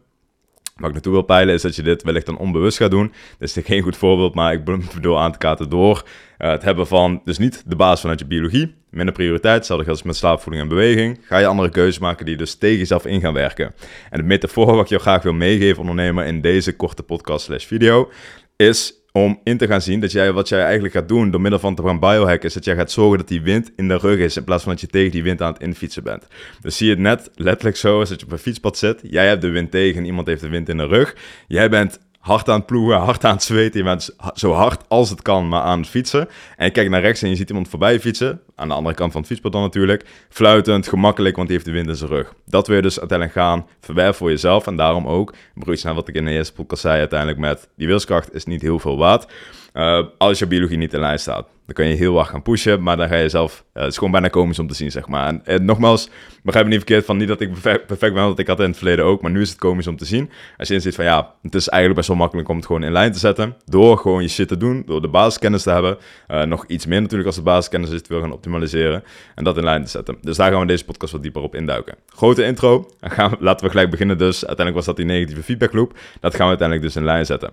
Wat 0.75 0.87
ik 0.87 0.93
naartoe 0.93 1.13
wil 1.13 1.21
peilen 1.21 1.53
is 1.53 1.61
dat 1.61 1.75
je 1.75 1.81
dit 1.81 2.03
wellicht 2.03 2.25
dan 2.25 2.37
onbewust 2.37 2.77
gaat 2.77 2.91
doen. 2.91 3.13
Dat 3.37 3.55
is 3.55 3.65
geen 3.65 3.81
goed 3.81 3.97
voorbeeld, 3.97 4.35
maar 4.35 4.53
ik 4.53 4.63
bedoel 4.93 5.19
aan 5.19 5.31
te 5.31 5.37
kaarten 5.37 5.69
door 5.69 6.03
uh, 6.37 6.49
het 6.49 6.63
hebben 6.63 6.87
van, 6.87 7.21
dus 7.25 7.37
niet 7.37 7.63
de 7.65 7.75
basis 7.75 7.99
vanuit 7.99 8.19
je 8.19 8.25
biologie, 8.25 8.75
minder 8.89 9.13
prioriteit, 9.13 9.55
hetzelfde 9.55 9.89
als 9.89 10.03
met 10.03 10.15
slaapvoeding 10.15 10.63
en 10.63 10.69
beweging, 10.69 11.19
ga 11.21 11.37
je 11.37 11.45
andere 11.45 11.69
keuzes 11.69 11.99
maken 11.99 12.25
die 12.25 12.37
dus 12.37 12.55
tegen 12.55 12.77
jezelf 12.77 13.05
in 13.05 13.21
gaan 13.21 13.33
werken. 13.33 13.73
En 14.09 14.19
de 14.19 14.25
metafoor 14.25 14.65
wat 14.65 14.83
ik 14.83 14.87
jou 14.87 15.01
graag 15.01 15.23
wil 15.23 15.33
meegeven, 15.33 15.79
ondernemer, 15.79 16.25
in 16.25 16.41
deze 16.41 16.75
korte 16.75 17.03
podcast 17.03 17.45
slash 17.45 17.65
video, 17.65 18.11
is 18.55 18.93
om 19.15 19.39
in 19.43 19.57
te 19.57 19.67
gaan 19.67 19.81
zien 19.81 19.99
dat 19.99 20.11
jij 20.11 20.33
wat 20.33 20.49
jij 20.49 20.63
eigenlijk 20.63 20.93
gaat 20.93 21.07
doen 21.07 21.31
door 21.31 21.41
middel 21.41 21.59
van 21.59 21.75
te 21.75 21.83
gaan 21.83 21.99
biohacken, 21.99 22.47
is 22.47 22.53
dat 22.53 22.65
jij 22.65 22.75
gaat 22.75 22.91
zorgen 22.91 23.17
dat 23.17 23.27
die 23.27 23.41
wind 23.41 23.71
in 23.75 23.87
de 23.87 23.97
rug 23.97 24.17
is 24.19 24.37
in 24.37 24.43
plaats 24.43 24.63
van 24.63 24.71
dat 24.71 24.81
je 24.81 24.87
tegen 24.87 25.11
die 25.11 25.23
wind 25.23 25.41
aan 25.41 25.53
het 25.53 25.61
infietsen 25.61 26.03
bent. 26.03 26.27
Dus 26.61 26.77
zie 26.77 26.87
je 26.87 26.93
het 26.93 27.01
net 27.01 27.31
letterlijk 27.35 27.77
zo 27.77 27.99
als 27.99 28.09
dat 28.09 28.19
je 28.19 28.25
op 28.25 28.31
een 28.31 28.37
fietspad 28.37 28.77
zit, 28.77 28.99
jij 29.03 29.27
hebt 29.27 29.41
de 29.41 29.49
wind 29.49 29.71
tegen 29.71 29.97
en 29.97 30.05
iemand 30.05 30.27
heeft 30.27 30.41
de 30.41 30.49
wind 30.49 30.69
in 30.69 30.77
de 30.77 30.85
rug. 30.85 31.15
Jij 31.47 31.69
bent 31.69 31.99
hard 32.25 32.49
aan 32.49 32.57
het 32.57 32.65
ploegen, 32.65 32.97
hard 32.97 33.25
aan 33.25 33.33
het 33.33 33.43
zweten. 33.43 33.79
Je 33.79 33.85
bent 33.85 34.15
zo 34.33 34.51
hard 34.51 34.81
als 34.87 35.09
het 35.09 35.21
kan, 35.21 35.47
maar 35.47 35.61
aan 35.61 35.79
het 35.79 35.89
fietsen. 35.89 36.29
En 36.57 36.65
je 36.65 36.71
kijkt 36.71 36.89
naar 36.89 37.01
rechts 37.01 37.21
en 37.21 37.29
je 37.29 37.35
ziet 37.35 37.49
iemand 37.49 37.69
voorbij 37.69 37.99
fietsen. 37.99 38.41
Aan 38.55 38.67
de 38.67 38.73
andere 38.73 38.95
kant 38.95 39.11
van 39.11 39.21
het 39.21 39.29
fietspad 39.29 39.51
dan 39.51 39.61
natuurlijk. 39.61 40.05
Fluitend, 40.29 40.87
gemakkelijk, 40.87 41.35
want 41.35 41.47
die 41.47 41.57
heeft 41.57 41.69
de 41.69 41.75
wind 41.75 41.87
in 41.87 41.95
zijn 41.95 42.09
rug. 42.09 42.33
Dat 42.45 42.67
wil 42.67 42.75
je 42.75 42.81
dus 42.81 42.99
uiteindelijk 42.99 43.39
gaan 43.39 43.67
verwerven 43.79 44.15
voor 44.15 44.29
jezelf. 44.29 44.67
En 44.67 44.75
daarom 44.75 45.07
ook, 45.07 45.33
broertje 45.53 45.85
naar 45.85 45.95
wat 45.95 46.07
ik 46.07 46.15
in 46.15 46.25
de 46.25 46.31
eerste 46.31 46.53
podcast 46.53 46.81
zei, 46.81 46.99
uiteindelijk 46.99 47.39
met 47.39 47.69
die 47.77 47.87
wilskracht 47.87 48.33
is 48.33 48.45
niet 48.45 48.61
heel 48.61 48.79
veel 48.79 48.97
waard. 48.97 49.31
Uh, 49.73 50.05
als 50.17 50.39
je 50.39 50.47
biologie 50.47 50.77
niet 50.77 50.93
in 50.93 50.99
lijn 50.99 51.19
staat. 51.19 51.47
Dan 51.65 51.75
kan 51.75 51.87
je 51.87 51.95
heel 51.95 52.15
hard 52.15 52.29
gaan 52.29 52.41
pushen, 52.41 52.83
maar 52.83 52.97
dan 52.97 53.07
ga 53.07 53.15
je 53.15 53.29
zelf... 53.29 53.63
Uh, 53.73 53.81
het 53.81 53.91
is 53.91 53.97
gewoon 53.97 54.11
bijna 54.11 54.27
komisch 54.27 54.59
om 54.59 54.67
te 54.67 54.73
zien, 54.73 54.91
zeg 54.91 55.07
maar. 55.07 55.27
En, 55.27 55.41
en 55.45 55.65
nogmaals, 55.65 56.09
begrijp 56.43 56.65
me 56.65 56.71
niet 56.71 56.83
verkeerd 56.83 57.05
van 57.05 57.17
niet 57.17 57.27
dat 57.27 57.41
ik 57.41 57.51
perfect, 57.61 57.99
ben, 57.99 58.13
want 58.13 58.39
ik 58.39 58.47
had 58.47 58.57
het 58.57 58.65
in 58.65 58.71
het 58.71 58.77
verleden 58.81 59.05
ook. 59.05 59.21
Maar 59.21 59.31
nu 59.31 59.41
is 59.41 59.49
het 59.49 59.57
komisch 59.57 59.87
om 59.87 59.97
te 59.97 60.05
zien. 60.05 60.29
Als 60.57 60.67
je 60.67 60.73
inziet 60.73 60.95
van 60.95 61.05
ja, 61.05 61.33
het 61.41 61.55
is 61.55 61.67
eigenlijk 61.67 61.95
best 61.95 62.07
wel 62.07 62.17
makkelijk 62.17 62.49
om 62.49 62.55
het 62.55 62.65
gewoon 62.65 62.83
in 62.83 62.91
lijn 62.91 63.11
te 63.11 63.19
zetten. 63.19 63.55
Door 63.65 63.97
gewoon 63.97 64.21
je 64.21 64.27
shit 64.27 64.47
te 64.47 64.57
doen, 64.57 64.83
door 64.85 65.01
de 65.01 65.07
basiskennis 65.07 65.63
te 65.63 65.69
hebben. 65.69 65.97
Uh, 66.27 66.43
nog 66.43 66.65
iets 66.67 66.85
meer 66.85 67.01
natuurlijk 67.01 67.27
als 67.27 67.35
de 67.35 67.41
basiskennis 67.41 67.89
is, 67.89 67.97
het 67.97 68.07
wil 68.07 68.21
gaan 68.21 68.31
optimaliseren. 68.31 69.03
En 69.35 69.43
dat 69.43 69.57
in 69.57 69.63
lijn 69.63 69.83
te 69.83 69.89
zetten. 69.89 70.17
Dus 70.21 70.37
daar 70.37 70.51
gaan 70.51 70.59
we 70.59 70.67
deze 70.67 70.85
podcast 70.85 71.11
wat 71.11 71.21
dieper 71.21 71.41
op 71.41 71.55
induiken. 71.55 71.95
Grote 72.07 72.43
intro. 72.43 72.89
Gaan 73.01 73.35
laten 73.39 73.65
we 73.65 73.71
gelijk 73.71 73.89
beginnen 73.89 74.17
dus. 74.17 74.35
Uiteindelijk 74.45 74.75
was 74.75 74.85
dat 74.85 74.95
die 74.95 75.05
negatieve 75.05 75.43
feedback 75.43 75.73
loop. 75.73 75.97
Dat 76.19 76.35
gaan 76.35 76.43
we 76.43 76.57
uiteindelijk 76.57 76.87
dus 76.87 76.95
in 76.95 77.03
lijn 77.03 77.25
zetten. 77.25 77.49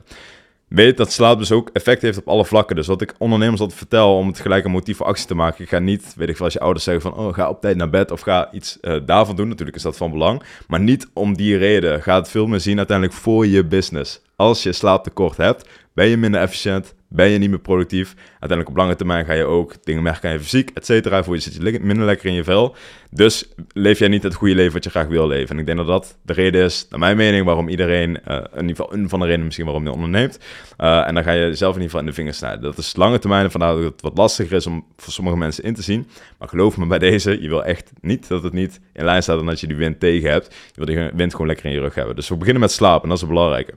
Weet 0.75 0.97
dat 0.97 1.13
slaap 1.13 1.39
dus 1.39 1.53
ook 1.53 1.71
effect 1.73 2.03
heeft 2.03 2.19
op 2.19 2.29
alle 2.29 2.45
vlakken. 2.45 2.77
Dus 2.77 2.87
wat 2.87 3.01
ik 3.01 3.15
ondernemers 3.19 3.61
altijd 3.61 3.79
vertel 3.79 4.17
om 4.17 4.27
het 4.27 4.41
gelijk 4.41 4.65
een 4.65 4.71
motief 4.71 4.97
voor 4.97 5.07
actie 5.07 5.27
te 5.27 5.35
maken. 5.35 5.65
Ik 5.65 5.69
ga 5.69 5.79
niet, 5.79 6.15
weet 6.17 6.29
ik 6.29 6.37
veel, 6.37 6.45
als 6.45 6.55
je 6.55 6.61
ouders 6.61 6.85
zeggen 6.85 7.03
van, 7.03 7.15
oh, 7.15 7.35
ga 7.35 7.49
op 7.49 7.61
tijd 7.61 7.77
naar 7.77 7.91
bed 7.91 8.11
of 8.11 8.21
ga 8.21 8.53
iets 8.53 8.79
uh, 8.81 8.97
daarvan 9.07 9.37
doen. 9.37 9.49
Natuurlijk 9.49 9.77
is 9.77 9.83
dat 9.83 9.97
van 9.97 10.11
belang. 10.11 10.43
Maar 10.67 10.81
niet 10.81 11.09
om 11.13 11.37
die 11.37 11.57
reden. 11.57 12.03
Ga 12.03 12.15
het 12.15 12.29
veel 12.29 12.47
meer 12.47 12.61
zien 12.61 12.77
uiteindelijk 12.77 13.19
voor 13.19 13.47
je 13.47 13.65
business. 13.65 14.21
Als 14.37 14.63
je 14.63 14.73
slaaptekort 14.73 15.37
hebt, 15.37 15.69
ben 15.95 16.09
je 16.09 16.17
minder 16.17 16.41
efficiënt, 16.41 16.95
ben 17.13 17.29
je 17.29 17.39
niet 17.39 17.51
meer 17.51 17.59
productief. 17.59 18.15
Uiteindelijk 18.31 18.69
op 18.69 18.77
lange 18.77 18.97
termijn 18.97 19.25
ga 19.25 19.33
je 19.33 19.45
ook 19.45 19.85
dingen 19.85 20.03
merken 20.03 20.29
aan 20.29 20.35
je 20.35 20.41
fysiek, 20.41 20.71
et 20.75 20.87
cetera. 20.87 21.25
Voor 21.25 21.35
je 21.35 21.41
zit 21.41 21.55
je 21.55 21.81
minder 21.81 22.05
lekker 22.05 22.27
in 22.27 22.35
je 22.35 22.45
vel. 22.45 22.75
Dus 23.11 23.49
leef 23.73 23.99
jij 23.99 24.09
niet 24.09 24.23
het 24.23 24.35
goede 24.35 24.55
leven 24.55 24.73
wat 24.73 24.85
je 24.85 24.91
graag 24.91 25.07
wil 25.07 25.27
leven. 25.27 25.55
En 25.55 25.59
ik 25.59 25.67
denk 25.67 25.79
dat 25.79 25.87
dat 25.87 26.19
de 26.23 26.33
reden 26.33 26.65
is, 26.65 26.87
naar 26.91 26.99
mijn 26.99 27.17
mening, 27.17 27.45
waarom 27.45 27.69
iedereen, 27.69 28.19
uh, 28.29 28.37
in 28.37 28.61
ieder 28.61 28.77
geval 28.77 28.93
een 28.93 29.09
van 29.09 29.19
de 29.19 29.25
redenen 29.25 29.45
misschien 29.45 29.67
waarom 29.67 29.85
je 29.85 29.93
onderneemt. 29.93 30.39
Uh, 30.79 31.07
en 31.07 31.15
dan 31.15 31.25
ga 31.25 31.33
je 31.33 31.55
zelf 31.55 31.75
in 31.75 31.83
ieder 31.83 31.83
geval 31.83 32.01
in 32.01 32.07
de 32.07 32.13
vingers 32.13 32.37
snijden. 32.37 32.63
Dat 32.63 32.79
is 32.79 32.97
lange 32.97 33.19
termijn, 33.19 33.51
vandaar 33.51 33.75
dat 33.75 33.85
het 33.85 34.01
wat 34.01 34.17
lastiger 34.17 34.57
is 34.57 34.67
om 34.67 34.87
voor 34.97 35.13
sommige 35.13 35.37
mensen 35.37 35.65
in 35.65 35.75
te 35.75 35.83
zien. 35.83 36.09
Maar 36.39 36.49
geloof 36.49 36.77
me 36.77 36.87
bij 36.87 36.99
deze, 36.99 37.43
je 37.43 37.49
wil 37.49 37.65
echt 37.65 37.93
niet 38.01 38.29
dat 38.29 38.43
het 38.43 38.53
niet 38.53 38.81
in 38.93 39.05
lijn 39.05 39.23
staat 39.23 39.41
en 39.41 39.47
dat 39.47 39.61
je 39.61 39.67
die 39.67 39.77
wind 39.77 40.01
tegen 40.01 40.31
hebt. 40.31 40.55
Je 40.75 40.85
wil 40.85 40.87
die 40.87 41.11
wind 41.15 41.33
gewoon 41.33 41.47
lekker 41.47 41.67
in 41.67 41.73
je 41.73 41.81
rug 41.81 41.95
hebben. 41.95 42.17
Dus 42.17 42.29
we 42.29 42.37
beginnen 42.37 42.63
met 42.63 42.73
slapen 42.73 43.03
en 43.03 43.09
dat 43.09 43.17
is 43.17 43.23
het 43.23 43.33
belangrijke. 43.33 43.75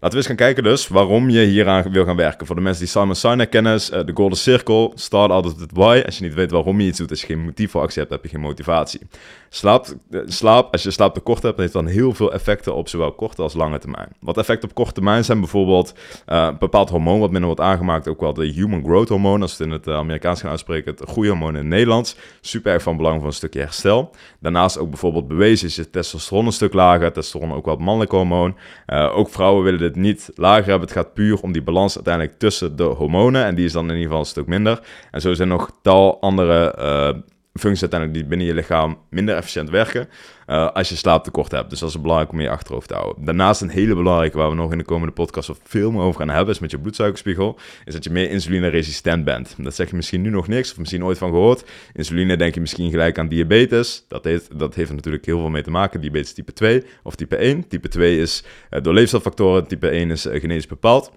Laten 0.00 0.18
we 0.18 0.24
eens 0.28 0.38
gaan 0.38 0.46
kijken 0.46 0.62
dus 0.62 0.88
waarom 0.88 1.30
je 1.30 1.40
hieraan 1.40 1.92
wil 1.92 2.04
gaan 2.04 2.16
werken. 2.16 2.46
Voor 2.46 2.56
de 2.56 2.62
mensen 2.62 2.82
die 2.82 2.90
Simon 2.90 3.14
Sinek 3.14 3.50
kennen, 3.50 3.74
uh, 3.74 4.04
de 4.04 4.12
Golden 4.14 4.38
Circle, 4.38 4.90
start 4.94 5.30
altijd 5.30 5.58
with 5.58 5.70
why. 5.72 6.02
Als 6.06 6.18
je 6.18 6.24
niet 6.24 6.34
weet 6.34 6.50
waarom 6.50 6.80
je 6.80 6.86
iets 6.86 6.98
doet, 6.98 7.10
als 7.10 7.20
je 7.20 7.26
geen 7.26 7.44
motief 7.44 7.70
voor 7.70 7.80
actie 7.80 7.98
hebt, 7.98 8.12
heb 8.12 8.22
je 8.22 8.28
geen 8.28 8.40
motivatie. 8.40 9.00
Slaap, 9.48 9.86
uh, 10.10 10.20
slaap 10.26 10.72
als 10.72 10.82
je 10.82 10.90
slaaptekort 10.90 11.42
hebt, 11.42 11.58
heeft 11.58 11.72
dan 11.72 11.86
heel 11.86 12.14
veel 12.14 12.32
effecten 12.32 12.74
op 12.74 12.88
zowel 12.88 13.12
korte 13.12 13.42
als 13.42 13.54
lange 13.54 13.78
termijn. 13.78 14.08
Wat 14.20 14.36
effecten 14.36 14.68
op 14.68 14.74
korte 14.74 14.92
termijn 14.92 15.24
zijn 15.24 15.40
bijvoorbeeld 15.40 15.94
uh, 16.28 16.46
een 16.48 16.58
bepaald 16.58 16.90
hormoon 16.90 17.20
wat 17.20 17.30
minder 17.30 17.46
wordt 17.46 17.60
aangemaakt, 17.60 18.08
ook 18.08 18.20
wel 18.20 18.34
de 18.34 18.46
human 18.46 18.84
growth 18.84 19.08
hormoon, 19.08 19.42
als 19.42 19.56
we 19.56 19.64
het 19.64 19.72
in 19.72 19.80
het 19.80 19.98
Amerikaans 19.98 20.40
gaan 20.40 20.50
uitspreken, 20.50 20.94
het 20.94 21.10
groeihormoon 21.10 21.50
in 21.50 21.56
het 21.56 21.66
Nederlands. 21.66 22.16
Super 22.40 22.72
erg 22.72 22.82
van 22.82 22.96
belang 22.96 23.18
voor 23.18 23.26
een 23.26 23.32
stukje 23.32 23.60
herstel. 23.60 24.10
Daarnaast 24.40 24.78
ook 24.78 24.88
bijvoorbeeld 24.88 25.28
bewezen 25.28 25.68
is 25.68 25.76
je 25.76 25.90
testosteron 25.90 26.46
een 26.46 26.52
stuk 26.52 26.72
lager, 26.72 27.12
testosteron 27.12 27.56
ook 27.56 27.64
wel 27.64 27.74
het 27.74 27.84
mannelijk 27.84 28.10
hormoon. 28.10 28.56
ook 28.86 29.28
vrouwen 29.28 29.64
willen 29.64 29.78
dit 29.78 29.93
niet 29.96 30.30
lager 30.34 30.64
hebben. 30.70 30.88
Het 30.88 30.96
gaat 30.96 31.14
puur 31.14 31.40
om 31.40 31.52
die 31.52 31.62
balans 31.62 31.94
uiteindelijk 31.94 32.38
tussen 32.38 32.76
de 32.76 32.82
hormonen. 32.82 33.44
En 33.44 33.54
die 33.54 33.64
is 33.64 33.72
dan 33.72 33.84
in 33.84 33.90
ieder 33.90 34.04
geval 34.04 34.20
een 34.20 34.26
stuk 34.26 34.46
minder. 34.46 34.80
En 35.10 35.20
zo 35.20 35.34
zijn 35.34 35.48
nog 35.48 35.70
tal 35.82 36.20
andere 36.20 36.74
uh, 36.78 37.20
functies 37.60 37.80
uiteindelijk 37.80 38.20
die 38.20 38.28
binnen 38.28 38.46
je 38.46 38.54
lichaam 38.54 38.98
minder 39.10 39.36
efficiënt 39.36 39.70
werken. 39.70 40.08
Uh, 40.46 40.70
als 40.70 40.88
je 40.88 40.96
slaaptekort 40.96 41.50
hebt. 41.50 41.70
Dus 41.70 41.78
dat 41.78 41.88
is 41.88 42.00
belangrijk 42.00 42.32
om 42.32 42.40
je 42.40 42.50
achterhoofd 42.50 42.88
te 42.88 42.94
houden. 42.94 43.24
Daarnaast 43.24 43.60
een 43.60 43.68
hele 43.68 43.94
belangrijke, 43.94 44.36
waar 44.36 44.48
we 44.48 44.54
nog 44.54 44.72
in 44.72 44.78
de 44.78 44.84
komende 44.84 45.14
podcast 45.14 45.50
veel 45.62 45.90
meer 45.90 46.00
over 46.00 46.20
gaan 46.20 46.30
hebben, 46.30 46.54
is 46.54 46.60
met 46.60 46.70
je 46.70 46.78
bloedsuikerspiegel, 46.78 47.58
is 47.84 47.92
dat 47.92 48.04
je 48.04 48.10
meer 48.10 48.30
insulineresistent 48.30 49.24
bent. 49.24 49.54
Dat 49.58 49.74
zeg 49.74 49.90
je 49.90 49.96
misschien 49.96 50.20
nu 50.20 50.30
nog 50.30 50.48
niks, 50.48 50.70
of 50.70 50.78
misschien 50.78 51.04
ooit 51.04 51.18
van 51.18 51.30
gehoord. 51.30 51.64
Insuline 51.92 52.36
denk 52.36 52.54
je 52.54 52.60
misschien 52.60 52.90
gelijk 52.90 53.18
aan 53.18 53.28
diabetes. 53.28 54.04
Dat 54.08 54.24
heeft, 54.24 54.58
dat 54.58 54.74
heeft 54.74 54.88
er 54.88 54.94
natuurlijk 54.94 55.24
heel 55.24 55.38
veel 55.38 55.48
mee 55.48 55.62
te 55.62 55.70
maken. 55.70 56.00
Diabetes 56.00 56.32
type 56.32 56.52
2 56.52 56.84
of 57.02 57.14
type 57.14 57.36
1. 57.36 57.68
Type 57.68 57.88
2 57.88 58.20
is 58.20 58.44
uh, 58.70 58.82
door 58.82 58.94
leefstijlfactoren, 58.94 59.66
type 59.66 59.88
1 59.88 60.10
is 60.10 60.26
uh, 60.26 60.40
genetisch 60.40 60.66
bepaald. 60.66 61.12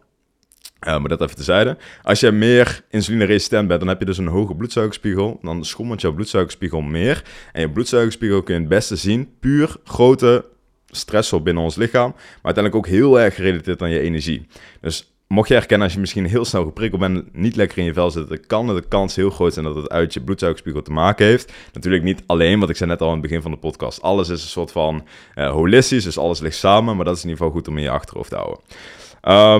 Uh, 0.87 0.99
maar 0.99 1.09
dat 1.09 1.21
even 1.21 1.35
tezijde. 1.35 1.77
Als 2.03 2.19
je 2.19 2.31
meer 2.31 2.83
insulineresistent 2.89 3.67
bent, 3.67 3.79
dan 3.79 3.89
heb 3.89 3.99
je 3.99 4.05
dus 4.05 4.17
een 4.17 4.27
hoge 4.27 4.55
bloedsuikerspiegel. 4.55 5.39
Dan 5.41 5.65
schommelt 5.65 6.01
jouw 6.01 6.13
bloedsuikerspiegel 6.13 6.81
meer. 6.81 7.23
En 7.51 7.61
je 7.61 7.69
bloedsuikerspiegel 7.69 8.43
kun 8.43 8.53
je 8.53 8.59
het 8.59 8.69
beste 8.69 8.95
zien. 8.95 9.29
Puur 9.39 9.75
grote 9.83 10.45
stressor 10.87 11.41
binnen 11.41 11.63
ons 11.63 11.75
lichaam. 11.75 12.11
Maar 12.11 12.53
uiteindelijk 12.53 12.75
ook 12.75 12.93
heel 12.93 13.19
erg 13.19 13.35
gerelateerd 13.35 13.81
aan 13.81 13.89
je 13.89 13.99
energie. 13.99 14.47
Dus 14.81 15.11
mocht 15.27 15.47
je 15.47 15.53
herkennen 15.53 15.85
als 15.85 15.95
je 15.95 15.99
misschien 15.99 16.25
heel 16.25 16.45
snel 16.45 16.63
geprikkeld 16.63 17.01
bent, 17.01 17.35
niet 17.35 17.55
lekker 17.55 17.77
in 17.77 17.83
je 17.83 17.93
vel 17.93 18.11
zit, 18.11 18.27
dan 18.27 18.39
kan 18.47 18.67
de 18.67 18.87
kans 18.87 19.15
heel 19.15 19.29
groot 19.29 19.53
zijn 19.53 19.65
dat 19.65 19.75
het 19.75 19.89
uit 19.89 20.13
je 20.13 20.21
bloedsuikerspiegel 20.21 20.81
te 20.81 20.91
maken 20.91 21.25
heeft. 21.25 21.53
Natuurlijk 21.73 22.03
niet 22.03 22.23
alleen, 22.25 22.59
wat 22.59 22.69
ik 22.69 22.75
zei 22.75 22.89
net 22.89 23.01
al 23.01 23.07
aan 23.07 23.13
het 23.13 23.21
begin 23.21 23.41
van 23.41 23.51
de 23.51 23.57
podcast. 23.57 24.01
Alles 24.01 24.29
is 24.29 24.41
een 24.41 24.49
soort 24.49 24.71
van 24.71 25.07
uh, 25.35 25.51
holistisch, 25.51 26.03
dus 26.03 26.17
alles 26.17 26.39
ligt 26.39 26.57
samen. 26.57 26.95
Maar 26.95 27.05
dat 27.05 27.15
is 27.15 27.23
in 27.23 27.29
ieder 27.29 27.45
geval 27.45 27.59
goed 27.59 27.67
om 27.67 27.77
in 27.77 27.83
je 27.83 27.89
achterhoofd 27.89 28.29
te 28.29 28.35
houden. 28.35 28.59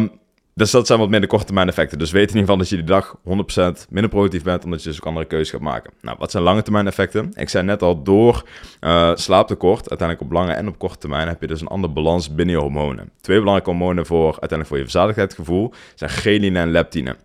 Um, 0.04 0.20
dus 0.58 0.72
dat 0.72 0.88
zijn 0.88 1.00
wat 1.00 1.12
de 1.12 1.28
korte 1.28 1.46
termijn 1.46 1.68
effecten. 1.68 2.00
Dus 2.00 2.12
weet 2.12 2.30
in 2.30 2.38
ieder 2.38 2.42
geval 2.42 2.58
dat 2.58 2.70
je 2.70 2.76
die 2.76 2.86
dag 2.86 3.18
100% 3.86 3.90
minder 3.90 4.10
productief 4.10 4.44
bent, 4.44 4.64
omdat 4.64 4.84
je 4.84 4.90
dus 4.90 4.98
ook 4.98 5.06
andere 5.06 5.26
keuzes 5.26 5.50
gaat 5.50 5.62
maken. 5.62 5.94
Nou, 6.02 6.18
wat 6.20 6.32
zijn 6.32 6.44
lange 6.44 6.62
termijn 6.62 6.88
effecten? 6.88 7.32
Ik 7.36 7.50
zei 7.50 7.66
net 7.66 7.82
al, 7.82 8.04
door 8.04 8.44
uh, 8.82 9.12
slaaptekort, 9.16 9.90
uiteindelijk 9.90 10.22
op 10.22 10.32
lange 10.32 10.52
en 10.52 10.68
op 10.68 10.78
korte 10.78 10.98
termijn, 10.98 11.28
heb 11.28 11.42
je 11.42 11.48
dus 11.48 11.62
een 11.62 11.68
andere 11.68 11.94
balans 11.94 12.36
binnen 12.36 12.56
je 12.56 12.62
hormonen. 12.62 13.12
Twee 13.22 13.38
belangrijke 13.38 13.70
hormonen 13.70 14.06
voor 14.06 14.26
uiteindelijk 14.26 14.70
voor 14.70 14.78
je 14.78 14.84
verzadigheidsgevoel 14.84 15.74
zijn 15.96 16.10
ghreline 16.10 16.60
en 16.60 16.72
leptine. 16.72 17.16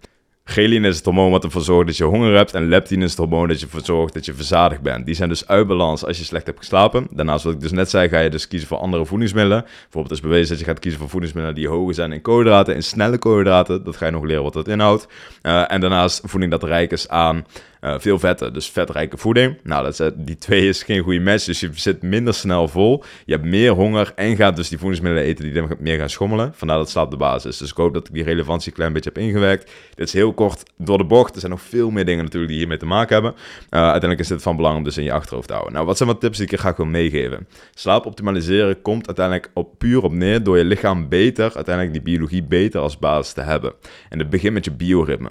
Ghreline 0.44 0.88
is 0.88 0.96
het 0.96 1.04
hormoon 1.04 1.30
wat 1.30 1.44
ervoor 1.44 1.62
zorgt 1.62 1.86
dat 1.86 1.96
je 1.96 2.04
honger 2.04 2.36
hebt. 2.36 2.54
En 2.54 2.68
leptine 2.68 3.04
is 3.04 3.10
het 3.10 3.18
hormoon 3.18 3.48
dat 3.48 3.60
ervoor 3.60 3.80
zorgt 3.84 4.14
dat 4.14 4.24
je 4.24 4.34
verzadigd 4.34 4.80
bent. 4.80 5.06
Die 5.06 5.14
zijn 5.14 5.28
dus 5.28 5.46
uit 5.46 5.66
balans 5.66 6.04
als 6.04 6.18
je 6.18 6.24
slecht 6.24 6.46
hebt 6.46 6.58
geslapen. 6.58 7.06
Daarnaast, 7.10 7.44
wat 7.44 7.52
ik 7.52 7.60
dus 7.60 7.72
net 7.72 7.90
zei, 7.90 8.08
ga 8.08 8.18
je 8.18 8.30
dus 8.30 8.48
kiezen 8.48 8.68
voor 8.68 8.78
andere 8.78 9.06
voedingsmiddelen. 9.06 9.62
Bijvoorbeeld 9.62 10.14
is 10.14 10.20
bewezen 10.20 10.48
dat 10.48 10.58
je 10.58 10.64
gaat 10.64 10.78
kiezen 10.78 11.00
voor 11.00 11.08
voedingsmiddelen 11.08 11.60
die 11.60 11.68
hoger 11.68 11.94
zijn 11.94 12.12
in 12.12 12.20
koolhydraten. 12.20 12.74
In 12.74 12.82
snelle 12.82 13.18
koolhydraten. 13.18 13.84
Dat 13.84 13.96
ga 13.96 14.06
je 14.06 14.12
nog 14.12 14.24
leren 14.24 14.42
wat 14.42 14.52
dat 14.52 14.68
inhoudt. 14.68 15.06
Uh, 15.42 15.72
en 15.72 15.80
daarnaast 15.80 16.22
voeding 16.24 16.50
dat 16.52 16.62
rijk 16.62 16.92
is 16.92 17.08
aan 17.08 17.44
uh, 17.84 17.94
veel 17.98 18.18
vetten, 18.18 18.52
dus 18.52 18.70
vetrijke 18.70 19.16
voeding. 19.16 19.58
Nou, 19.62 19.84
dat 19.84 20.00
is, 20.00 20.10
die 20.16 20.36
twee 20.36 20.68
is 20.68 20.82
geen 20.82 21.02
goede 21.02 21.20
match, 21.20 21.44
dus 21.44 21.60
je 21.60 21.70
zit 21.74 22.02
minder 22.02 22.34
snel 22.34 22.68
vol. 22.68 23.04
Je 23.24 23.32
hebt 23.32 23.44
meer 23.44 23.70
honger 23.70 24.12
en 24.16 24.36
gaat 24.36 24.56
dus 24.56 24.68
die 24.68 24.78
voedingsmiddelen 24.78 25.28
eten 25.28 25.52
die 25.52 25.62
meer 25.78 25.98
gaan 25.98 26.10
schommelen. 26.10 26.52
Vandaar 26.54 26.76
dat 26.76 26.90
slaap 26.90 27.10
de 27.10 27.16
basis. 27.16 27.58
Dus 27.58 27.70
ik 27.70 27.76
hoop 27.76 27.94
dat 27.94 28.08
ik 28.08 28.14
die 28.14 28.24
relevantie 28.24 28.68
een 28.68 28.76
klein 28.76 28.92
beetje 28.92 29.10
heb 29.14 29.22
ingewerkt. 29.22 29.70
Dit 29.94 30.06
is 30.06 30.12
heel 30.12 30.32
kort 30.32 30.62
door 30.76 30.98
de 30.98 31.04
bocht. 31.04 31.34
Er 31.34 31.40
zijn 31.40 31.52
nog 31.52 31.60
veel 31.60 31.90
meer 31.90 32.04
dingen 32.04 32.24
natuurlijk 32.24 32.50
die 32.50 32.60
hiermee 32.60 32.78
te 32.78 32.86
maken 32.86 33.14
hebben. 33.14 33.32
Uh, 33.32 33.80
uiteindelijk 33.80 34.20
is 34.20 34.28
dit 34.28 34.42
van 34.42 34.56
belang 34.56 34.76
om 34.76 34.84
dus 34.84 34.98
in 34.98 35.04
je 35.04 35.12
achterhoofd 35.12 35.46
te 35.46 35.52
houden. 35.52 35.74
Nou, 35.74 35.86
wat 35.86 35.96
zijn 35.96 36.08
wat 36.08 36.20
tips 36.20 36.36
die 36.36 36.44
ik 36.44 36.50
je 36.50 36.56
graag 36.56 36.76
wil 36.76 36.86
meegeven? 36.86 37.46
Slaap 37.74 38.06
optimaliseren 38.06 38.82
komt 38.82 39.06
uiteindelijk 39.06 39.50
op 39.54 39.78
puur 39.78 40.02
op 40.02 40.12
neer 40.12 40.42
door 40.42 40.58
je 40.58 40.64
lichaam 40.64 41.08
beter, 41.08 41.54
uiteindelijk 41.54 41.94
die 41.94 42.02
biologie 42.02 42.42
beter 42.42 42.80
als 42.80 42.98
basis 42.98 43.32
te 43.32 43.40
hebben. 43.40 43.72
En 44.08 44.18
het 44.18 44.30
begint 44.30 44.54
met 44.54 44.64
je 44.64 44.72
bioritme. 44.72 45.28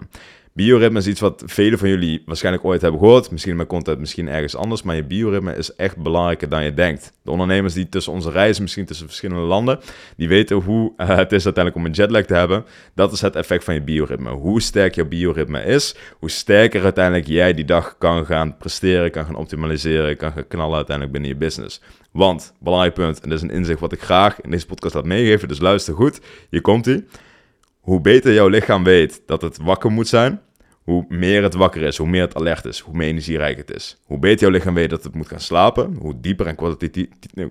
Bioritme 0.54 1.00
is 1.00 1.08
iets 1.08 1.20
wat 1.20 1.44
velen 1.46 1.80
van 1.80 1.90
jullie 1.90 2.24
waarschijnlijk 2.26 2.66
ooit 2.66 2.82
hebben 2.82 3.00
gehoord. 3.00 3.32
Misschien 3.32 3.56
mijn 3.56 3.68
content, 3.68 4.00
misschien 4.00 4.28
ergens 4.28 4.56
anders. 4.56 4.84
Maar 4.84 4.96
je 4.96 5.04
bioritme 5.04 5.56
is 5.56 5.76
echt 5.76 5.98
belangrijker 5.98 6.50
dan 6.50 6.64
je 6.64 6.74
denkt. 6.74 7.14
De 7.24 7.32
ondernemers 7.32 7.74
die 7.74 7.90
tussen 7.90 8.14
onze 8.14 8.32
reizen, 8.32 8.62
misschien 8.62 8.86
tussen 8.86 9.06
verschillende 9.08 9.42
landen, 9.42 9.80
die 10.18 10.28
weten 10.28 10.58
hoe 10.58 10.94
uh, 10.98 11.08
het 11.24 11.32
is 11.32 11.46
uiteindelijk 11.46 11.76
om 11.76 11.86
een 11.86 11.92
jetlag 11.92 12.26
te 12.26 12.34
hebben. 12.34 12.66
Dat 12.96 13.12
is 13.12 13.22
het 13.22 13.36
effect 13.36 13.64
van 13.64 13.74
je 13.74 13.82
bioritme. 13.82 14.30
Hoe 14.30 14.62
sterk 14.62 14.96
jouw 14.96 15.08
bioritme 15.08 15.64
is, 15.64 15.96
hoe 16.20 16.30
sterker 16.30 16.84
uiteindelijk 16.84 17.28
jij 17.28 17.54
die 17.54 17.66
dag 17.66 17.98
kan 17.98 18.26
gaan 18.26 18.58
presteren, 18.58 19.12
kan 19.12 19.26
gaan 19.26 19.36
optimaliseren, 19.36 20.18
kan 20.18 20.32
gaan 20.32 20.48
knallen 20.48 20.76
uiteindelijk 20.76 21.18
binnen 21.18 21.32
je 21.32 21.46
business. 21.46 21.82
Want, 22.12 22.54
belangrijk 22.60 22.94
punt, 22.94 23.20
en 23.20 23.30
dit 23.30 23.38
is 23.38 23.44
een 23.44 23.56
inzicht 23.56 23.80
wat 23.80 23.92
ik 23.92 24.02
graag 24.02 24.42
in 24.42 24.52
deze 24.52 24.66
podcast 24.66 24.94
laat 24.94 25.06
meegeven, 25.06 25.48
dus 25.48 25.60
luister 25.60 25.94
goed. 25.94 26.20
Hier 26.50 26.62
komt 26.62 26.86
hij 26.86 27.04
hoe 27.82 28.02
beter 28.02 28.34
jouw 28.34 28.48
lichaam 28.48 28.84
weet 28.84 29.22
dat 29.26 29.42
het 29.42 29.58
wakker 29.58 29.92
moet 29.92 30.08
zijn, 30.08 30.42
hoe 30.84 31.06
meer 31.10 31.44
het 31.44 31.54
wakker 31.54 31.82
is, 31.82 31.98
hoe 31.98 32.08
meer 32.08 32.22
het 32.22 32.36
alert 32.36 32.66
is, 32.66 32.80
hoe 32.80 32.96
meer 32.96 33.08
energierijk 33.08 33.58
het 33.58 33.74
is. 33.74 33.98
Hoe 34.06 34.20
beter 34.20 34.40
jouw 34.40 34.50
lichaam 34.50 34.74
weet 34.74 34.90
dat 34.90 35.04
het 35.04 35.14
moet 35.14 35.28
gaan 35.28 35.40
slapen, 35.40 35.96
hoe 36.00 36.20
dieper 36.20 36.48
en 36.48 36.56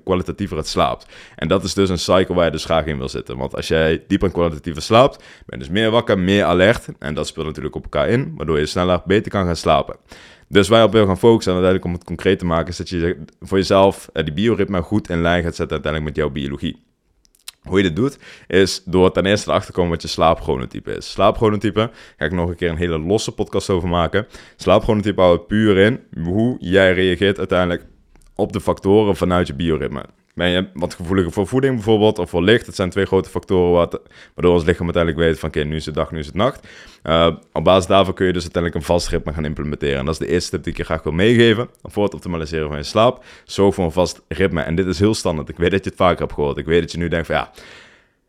kwalitatiever 0.05 0.57
het 0.57 0.69
slaapt. 0.69 1.07
En 1.37 1.49
dat 1.49 1.65
is 1.65 1.75
dus 1.75 1.89
een 1.89 1.99
cycle 1.99 2.35
waar 2.35 2.45
je 2.45 2.51
dus 2.51 2.65
graag 2.65 2.87
in 2.87 2.99
wil 2.99 3.09
zitten. 3.09 3.37
Want 3.37 3.57
als 3.57 3.69
jij 3.69 4.05
dieper 4.07 4.29
en 4.29 4.35
kwalitatiever 4.35 4.83
slaapt, 4.83 5.17
ben 5.17 5.59
je 5.59 5.65
dus 5.65 5.69
meer 5.69 5.91
wakker, 5.91 6.19
meer 6.19 6.45
alert. 6.45 6.89
En 6.99 7.15
dat 7.15 7.27
speelt 7.27 7.47
natuurlijk 7.47 7.75
op 7.75 7.83
elkaar 7.83 8.09
in, 8.09 8.33
waardoor 8.37 8.59
je 8.59 8.67
sneller, 8.67 9.03
beter 9.05 9.31
kan 9.31 9.45
gaan 9.45 9.57
slapen. 9.57 9.97
Dus 10.49 10.69
waar 10.69 10.85
op 10.85 10.93
wil 10.93 11.07
gaan 11.07 11.19
focussen, 11.19 11.53
en 11.53 11.63
uiteindelijk 11.63 11.85
om 11.85 11.93
het 11.93 12.05
concreet 12.05 12.39
te 12.39 12.45
maken, 12.45 12.69
is 12.69 12.77
dat 12.77 12.89
je 12.89 13.25
voor 13.41 13.59
jezelf 13.59 14.09
eh, 14.13 14.25
die 14.25 14.35
bioritme 14.35 14.83
goed 14.83 15.09
in 15.09 15.21
lijn 15.21 15.43
gaat 15.43 15.55
zetten 15.55 15.83
uiteindelijk 15.83 16.17
met 16.17 16.25
jouw 16.25 16.33
biologie. 16.33 16.83
Hoe 17.63 17.77
je 17.77 17.83
dit 17.83 17.97
doet, 17.97 18.19
is 18.47 18.83
door 18.85 19.13
ten 19.13 19.27
eerste 19.27 19.49
erachter 19.49 19.71
te 19.71 19.77
komen 19.77 19.93
wat 19.93 20.03
je 20.03 20.09
slaapchronotype 20.09 20.97
is. 20.97 21.11
Slaapchronotype, 21.11 21.91
ga 22.17 22.25
ik 22.25 22.33
nog 22.33 22.49
een 22.49 22.57
keer 22.57 22.71
een 22.71 22.77
hele 22.77 22.99
losse 22.99 23.33
podcast 23.33 23.71
over 23.71 23.89
maken. 23.89 24.27
Slaapchronotype 24.57 25.21
houdt 25.21 25.47
puur 25.47 25.77
in 25.77 26.01
hoe 26.23 26.57
jij 26.59 26.93
reageert 26.93 27.39
uiteindelijk 27.39 27.85
op 28.35 28.53
de 28.53 28.61
factoren 28.61 29.17
vanuit 29.17 29.47
je 29.47 29.55
bioritme. 29.55 30.05
Ben 30.41 30.51
je 30.51 30.67
wat 30.75 30.95
gevoeliger 30.95 31.33
voor 31.33 31.47
voeding 31.47 31.75
bijvoorbeeld, 31.75 32.19
of 32.19 32.31
voor 32.31 32.43
licht? 32.43 32.67
Dat 32.67 32.75
zijn 32.75 32.91
twee 32.91 33.05
grote 33.05 33.29
factoren 33.29 33.73
wat, 33.73 34.01
waardoor 34.35 34.55
ons 34.55 34.65
lichaam 34.65 34.85
uiteindelijk 34.85 35.25
weet 35.25 35.39
van 35.39 35.49
oké, 35.49 35.63
nu 35.63 35.77
is 35.77 35.87
het 35.87 35.95
dag, 35.95 36.11
nu 36.11 36.19
is 36.19 36.27
het 36.27 36.35
nacht. 36.35 36.67
Uh, 37.03 37.31
op 37.53 37.65
basis 37.65 37.87
daarvan 37.87 38.15
kun 38.15 38.27
je 38.27 38.33
dus 38.33 38.43
uiteindelijk 38.43 38.83
een 38.83 38.95
vast 38.95 39.09
ritme 39.09 39.33
gaan 39.33 39.45
implementeren. 39.45 39.99
En 39.99 40.05
dat 40.05 40.15
is 40.15 40.27
de 40.27 40.33
eerste 40.33 40.51
tip 40.51 40.63
die 40.63 40.73
ik 40.73 40.79
je 40.79 40.85
graag 40.85 41.03
wil 41.03 41.13
meegeven. 41.13 41.69
Voor 41.83 42.05
het 42.05 42.15
optimaliseren 42.15 42.69
van 42.69 42.77
je 42.77 42.83
slaap, 42.83 43.25
zorg 43.45 43.75
voor 43.75 43.85
een 43.85 43.93
vast 43.93 44.21
ritme. 44.29 44.61
En 44.63 44.75
dit 44.75 44.87
is 44.87 44.99
heel 44.99 45.15
standaard. 45.15 45.49
Ik 45.49 45.57
weet 45.57 45.71
dat 45.71 45.85
je 45.85 45.91
het 45.91 45.99
vaker 45.99 46.19
hebt 46.19 46.33
gehoord. 46.33 46.57
Ik 46.57 46.67
weet 46.67 46.81
dat 46.81 46.93
je 46.93 46.99
nu 46.99 47.09
denkt 47.09 47.27
van 47.27 47.37
ja, 47.37 47.51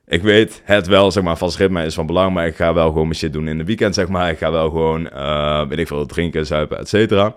ik 0.08 0.22
weet 0.22 0.62
het 0.64 0.88
wel, 0.88 1.12
zeg 1.12 1.24
maar, 1.24 1.38
vast 1.38 1.58
ritme 1.58 1.86
is 1.86 1.94
van 1.94 2.06
belang, 2.06 2.34
maar 2.34 2.48
ik 2.48 2.56
ga 2.56 2.74
wel 2.74 2.88
gewoon 2.88 3.08
mijn 3.08 3.20
shit 3.20 3.34
doen 3.34 3.48
in 3.48 3.58
de 3.58 3.66
weekend, 3.66 3.96
zeg 3.96 4.08
maar. 4.08 4.30
Ik 4.30 4.38
ga 4.38 4.52
wel 4.52 4.70
gewoon, 4.70 5.10
uh, 5.14 5.68
weet 5.68 5.80
ik 5.80 5.88
veel, 5.88 6.06
drinken, 6.06 6.46
zuipen, 6.46 6.80
et 6.80 6.90
cetera. 6.90 7.34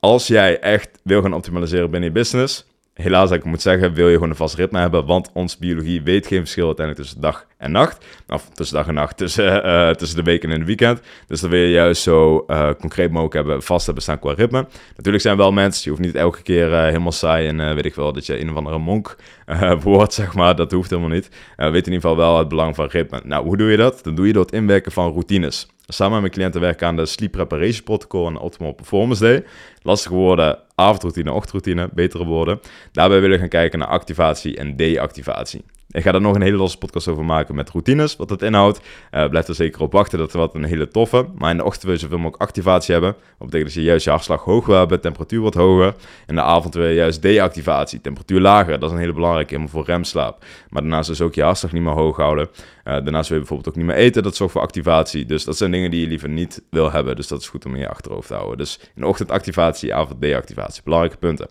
Als 0.00 0.26
jij 0.26 0.60
echt 0.60 0.90
wil 1.02 1.22
gaan 1.22 1.34
optimaliseren 1.34 1.90
binnen 1.90 2.08
je 2.08 2.14
business, 2.14 2.66
helaas, 3.02 3.30
ik 3.30 3.44
moet 3.44 3.62
zeggen, 3.62 3.92
wil 3.92 4.08
je 4.08 4.14
gewoon 4.14 4.30
een 4.30 4.36
vast 4.36 4.54
ritme 4.54 4.78
hebben, 4.78 5.06
want 5.06 5.30
onze 5.32 5.56
biologie 5.58 6.02
weet 6.02 6.26
geen 6.26 6.38
verschil 6.38 6.66
uiteindelijk 6.66 7.06
tussen 7.06 7.22
dag 7.22 7.46
en 7.56 7.70
nacht. 7.70 8.04
Of 8.28 8.48
tussen 8.52 8.76
dag 8.76 8.86
en 8.86 8.94
nacht, 8.94 9.16
tussen, 9.16 9.66
uh, 9.66 9.90
tussen 10.00 10.16
de 10.16 10.22
week 10.22 10.44
en 10.44 10.50
het 10.50 10.64
weekend. 10.64 11.00
Dus 11.26 11.40
dan 11.40 11.50
wil 11.50 11.60
je 11.60 11.70
juist 11.70 12.02
zo 12.02 12.44
uh, 12.48 12.70
concreet 12.80 13.10
mogelijk 13.10 13.34
hebben, 13.34 13.62
vast 13.62 13.84
hebben 13.84 14.02
staan 14.02 14.18
qua 14.18 14.32
ritme. 14.32 14.66
Natuurlijk 14.96 15.22
zijn 15.22 15.36
wel 15.36 15.52
mensen, 15.52 15.82
je 15.84 15.90
hoeft 15.90 16.02
niet 16.02 16.14
elke 16.14 16.42
keer 16.42 16.70
uh, 16.70 16.82
helemaal 16.82 17.12
saai 17.12 17.46
en 17.48 17.74
weet 17.74 17.84
ik 17.84 17.94
wel, 17.94 18.12
dat 18.12 18.26
je 18.26 18.40
een 18.40 18.50
of 18.50 18.56
andere 18.56 18.78
monk 18.78 19.16
wordt, 19.82 20.14
zeg 20.14 20.34
maar. 20.34 20.56
Dat 20.56 20.72
hoeft 20.72 20.90
helemaal 20.90 21.10
niet. 21.10 21.28
weet 21.56 21.86
in 21.86 21.92
ieder 21.92 22.00
geval 22.00 22.16
wel 22.16 22.38
het 22.38 22.48
belang 22.48 22.74
van 22.74 22.86
ritme. 22.86 23.20
Nou, 23.24 23.44
hoe 23.44 23.56
doe 23.56 23.70
je 23.70 23.76
dat? 23.76 24.00
Dan 24.02 24.14
doe 24.14 24.26
je 24.26 24.32
door 24.32 24.44
het 24.44 24.54
inwerken 24.54 24.92
van 24.92 25.10
routines. 25.12 25.66
Samen 25.90 26.12
met 26.12 26.20
mijn 26.20 26.32
cliënten 26.32 26.60
werken 26.60 26.86
aan 26.86 26.96
de 26.96 27.06
Sleep 27.06 27.32
Preparation 27.32 27.82
Protocol 27.82 28.26
en 28.26 28.38
Optimal 28.38 28.72
Performance 28.72 29.22
Day. 29.22 29.44
Lastige 29.82 30.14
woorden, 30.14 30.58
avondroutine, 30.74 31.32
ochtendroutine, 31.32 31.88
betere 31.92 32.24
woorden. 32.24 32.60
Daarbij 32.92 33.20
willen 33.20 33.34
we 33.34 33.40
gaan 33.40 33.48
kijken 33.48 33.78
naar 33.78 33.88
activatie 33.88 34.56
en 34.56 34.76
deactivatie. 34.76 35.64
Ik 35.90 36.02
ga 36.02 36.12
daar 36.12 36.20
nog 36.20 36.34
een 36.34 36.42
hele 36.42 36.56
losse 36.56 36.78
podcast 36.78 37.08
over 37.08 37.24
maken 37.24 37.54
met 37.54 37.70
routines, 37.70 38.16
wat 38.16 38.30
het 38.30 38.42
inhoudt. 38.42 38.80
Uh, 39.10 39.28
blijf 39.28 39.48
er 39.48 39.54
zeker 39.54 39.80
op 39.80 39.92
wachten, 39.92 40.18
dat 40.18 40.28
is 40.28 40.34
wat 40.34 40.54
een 40.54 40.64
hele 40.64 40.88
toffe. 40.88 41.26
Maar 41.34 41.50
in 41.50 41.56
de 41.56 41.64
ochtend 41.64 41.82
wil 41.82 41.92
je 41.92 41.98
zoveel 41.98 42.16
mogelijk 42.16 42.42
activatie 42.42 42.92
hebben. 42.92 43.12
Dat 43.12 43.38
betekent 43.38 43.64
dat 43.64 43.72
je 43.72 43.82
juist 43.82 44.04
je 44.04 44.10
hartslag 44.10 44.42
hoog 44.42 44.66
wil 44.66 44.76
hebben, 44.76 45.00
temperatuur 45.00 45.40
wat 45.40 45.54
hoger. 45.54 45.94
In 46.26 46.34
de 46.34 46.42
avond 46.42 46.74
wil 46.74 46.86
je 46.86 46.94
juist 46.94 47.22
deactivatie, 47.22 48.00
temperatuur 48.00 48.40
lager. 48.40 48.78
Dat 48.78 48.88
is 48.88 48.94
een 48.94 49.00
hele 49.00 49.12
belangrijke, 49.12 49.50
helemaal 49.50 49.72
voor 49.72 49.84
remslaap. 49.84 50.44
Maar 50.68 50.82
daarnaast 50.82 51.08
dus 51.08 51.20
ook 51.20 51.34
je 51.34 51.42
hartslag 51.42 51.72
niet 51.72 51.82
meer 51.82 51.92
hoog 51.92 52.16
houden. 52.16 52.48
Uh, 52.48 52.52
daarnaast 52.84 53.28
wil 53.28 53.38
je 53.38 53.44
bijvoorbeeld 53.44 53.68
ook 53.68 53.76
niet 53.76 53.86
meer 53.86 54.04
eten, 54.04 54.22
dat 54.22 54.36
zorgt 54.36 54.52
voor 54.52 54.62
activatie. 54.62 55.24
Dus 55.24 55.44
dat 55.44 55.56
zijn 55.56 55.70
dingen 55.70 55.90
die 55.90 56.00
je 56.00 56.06
liever 56.06 56.28
niet 56.28 56.62
wil 56.70 56.90
hebben. 56.92 57.16
Dus 57.16 57.28
dat 57.28 57.40
is 57.40 57.48
goed 57.48 57.66
om 57.66 57.74
in 57.74 57.80
je 57.80 57.88
achterhoofd 57.88 58.28
te 58.28 58.34
houden. 58.34 58.58
Dus 58.58 58.78
in 58.94 59.00
de 59.00 59.06
ochtend 59.06 59.30
activatie, 59.30 59.94
avond 59.94 60.20
deactivatie. 60.20 60.82
Belangrijke 60.84 61.18
punten. 61.18 61.48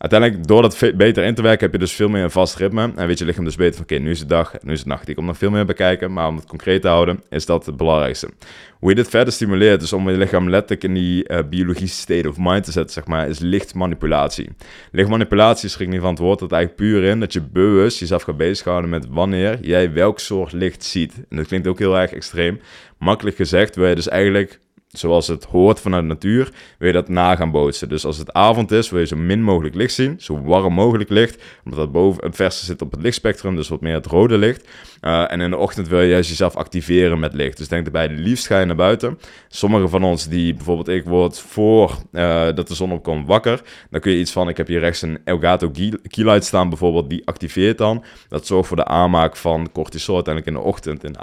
Uiteindelijk, 0.00 0.46
door 0.46 0.62
dat 0.62 0.92
beter 0.96 1.24
in 1.24 1.34
te 1.34 1.42
werken, 1.42 1.62
heb 1.62 1.72
je 1.72 1.78
dus 1.78 1.92
veel 1.92 2.08
meer 2.08 2.22
een 2.22 2.30
vast 2.30 2.56
ritme. 2.56 2.92
En 2.96 3.06
weet 3.06 3.18
je 3.18 3.24
lichaam 3.24 3.44
dus 3.44 3.56
beter 3.56 3.74
van, 3.74 3.82
oké, 3.82 3.94
nu 3.94 4.10
is 4.10 4.18
het 4.18 4.28
dag, 4.28 4.54
nu 4.62 4.72
is 4.72 4.78
het 4.78 4.88
nacht. 4.88 5.08
Ik 5.08 5.16
kom 5.16 5.24
nog 5.24 5.38
veel 5.38 5.50
meer 5.50 5.64
bekijken, 5.64 6.12
maar 6.12 6.28
om 6.28 6.36
het 6.36 6.46
concreet 6.46 6.82
te 6.82 6.88
houden, 6.88 7.22
is 7.28 7.46
dat 7.46 7.66
het 7.66 7.76
belangrijkste. 7.76 8.30
Hoe 8.78 8.88
je 8.88 8.94
dit 8.94 9.08
verder 9.08 9.32
stimuleert, 9.32 9.80
dus 9.80 9.92
om 9.92 10.10
je 10.10 10.16
lichaam 10.16 10.50
letterlijk 10.50 10.84
in 10.84 10.94
die 10.94 11.28
uh, 11.28 11.38
biologische 11.50 11.96
state 11.96 12.28
of 12.28 12.36
mind 12.38 12.64
te 12.64 12.72
zetten, 12.72 12.92
zeg 12.92 13.06
maar, 13.06 13.28
is 13.28 13.38
lichtmanipulatie. 13.38 14.48
Lichtmanipulatie 14.92 15.68
schrik 15.68 15.88
niet 15.88 16.00
van 16.00 16.10
het 16.10 16.18
woord, 16.18 16.38
dat 16.38 16.52
eigenlijk 16.52 16.82
puur 16.82 17.04
in 17.04 17.20
dat 17.20 17.32
je 17.32 17.40
bewust 17.40 17.98
jezelf 17.98 18.22
gaat 18.22 18.36
bezighouden 18.36 18.90
met 18.90 19.06
wanneer 19.10 19.58
jij 19.60 19.92
welk 19.92 20.18
soort 20.20 20.52
licht 20.52 20.84
ziet. 20.84 21.14
En 21.28 21.36
dat 21.36 21.46
klinkt 21.46 21.66
ook 21.66 21.78
heel 21.78 21.98
erg 21.98 22.12
extreem. 22.12 22.60
Makkelijk 22.98 23.36
gezegd, 23.36 23.76
wil 23.76 23.86
je 23.86 23.94
dus 23.94 24.08
eigenlijk 24.08 24.58
zoals 24.90 25.26
het 25.26 25.44
hoort 25.44 25.80
vanuit 25.80 26.02
de 26.02 26.08
natuur, 26.08 26.52
wil 26.78 26.88
je 26.88 26.94
dat 26.94 27.08
na 27.08 27.36
gaan 27.36 27.50
bootsen. 27.50 27.88
Dus 27.88 28.04
als 28.04 28.18
het 28.18 28.32
avond 28.32 28.70
is, 28.70 28.90
wil 28.90 29.00
je 29.00 29.06
zo 29.06 29.16
min 29.16 29.42
mogelijk 29.42 29.74
licht 29.74 29.94
zien, 29.94 30.20
zo 30.20 30.42
warm 30.42 30.72
mogelijk 30.72 31.10
licht, 31.10 31.42
omdat 31.64 31.80
dat 31.80 31.92
boven 31.92 32.24
het 32.24 32.36
verste 32.36 32.64
zit 32.64 32.82
op 32.82 32.90
het 32.90 33.02
lichtspectrum, 33.02 33.56
dus 33.56 33.68
wat 33.68 33.80
meer 33.80 33.94
het 33.94 34.06
rode 34.06 34.38
licht. 34.38 34.68
Uh, 35.00 35.32
en 35.32 35.40
in 35.40 35.50
de 35.50 35.56
ochtend 35.56 35.88
wil 35.88 36.00
je 36.00 36.08
juist 36.08 36.28
jezelf 36.28 36.56
activeren 36.56 37.18
met 37.20 37.34
licht. 37.34 37.56
Dus 37.56 37.68
denk 37.68 37.86
erbij, 37.86 38.08
liefst 38.08 38.46
ga 38.46 38.58
je 38.58 38.66
naar 38.66 38.76
buiten. 38.76 39.18
Sommigen 39.48 39.88
van 39.88 40.04
ons, 40.04 40.28
die 40.28 40.54
bijvoorbeeld 40.54 40.88
ik 40.88 41.04
word 41.04 41.38
voor 41.38 41.96
uh, 42.12 42.46
dat 42.54 42.68
de 42.68 42.74
zon 42.74 42.92
opkomt 42.92 43.26
wakker, 43.26 43.62
dan 43.90 44.00
kun 44.00 44.12
je 44.12 44.18
iets 44.18 44.32
van, 44.32 44.48
ik 44.48 44.56
heb 44.56 44.66
hier 44.66 44.80
rechts 44.80 45.02
een 45.02 45.18
Elgato 45.24 45.70
Keylight 46.08 46.44
staan 46.44 46.68
bijvoorbeeld, 46.68 47.10
die 47.10 47.26
activeert 47.26 47.78
dan. 47.78 48.04
Dat 48.28 48.46
zorgt 48.46 48.68
voor 48.68 48.76
de 48.76 48.84
aanmaak 48.84 49.36
van 49.36 49.72
cortisol 49.72 50.14
uiteindelijk 50.14 50.56
in 50.56 50.62
de 50.62 50.68
ochtend. 50.68 51.04
In 51.04 51.16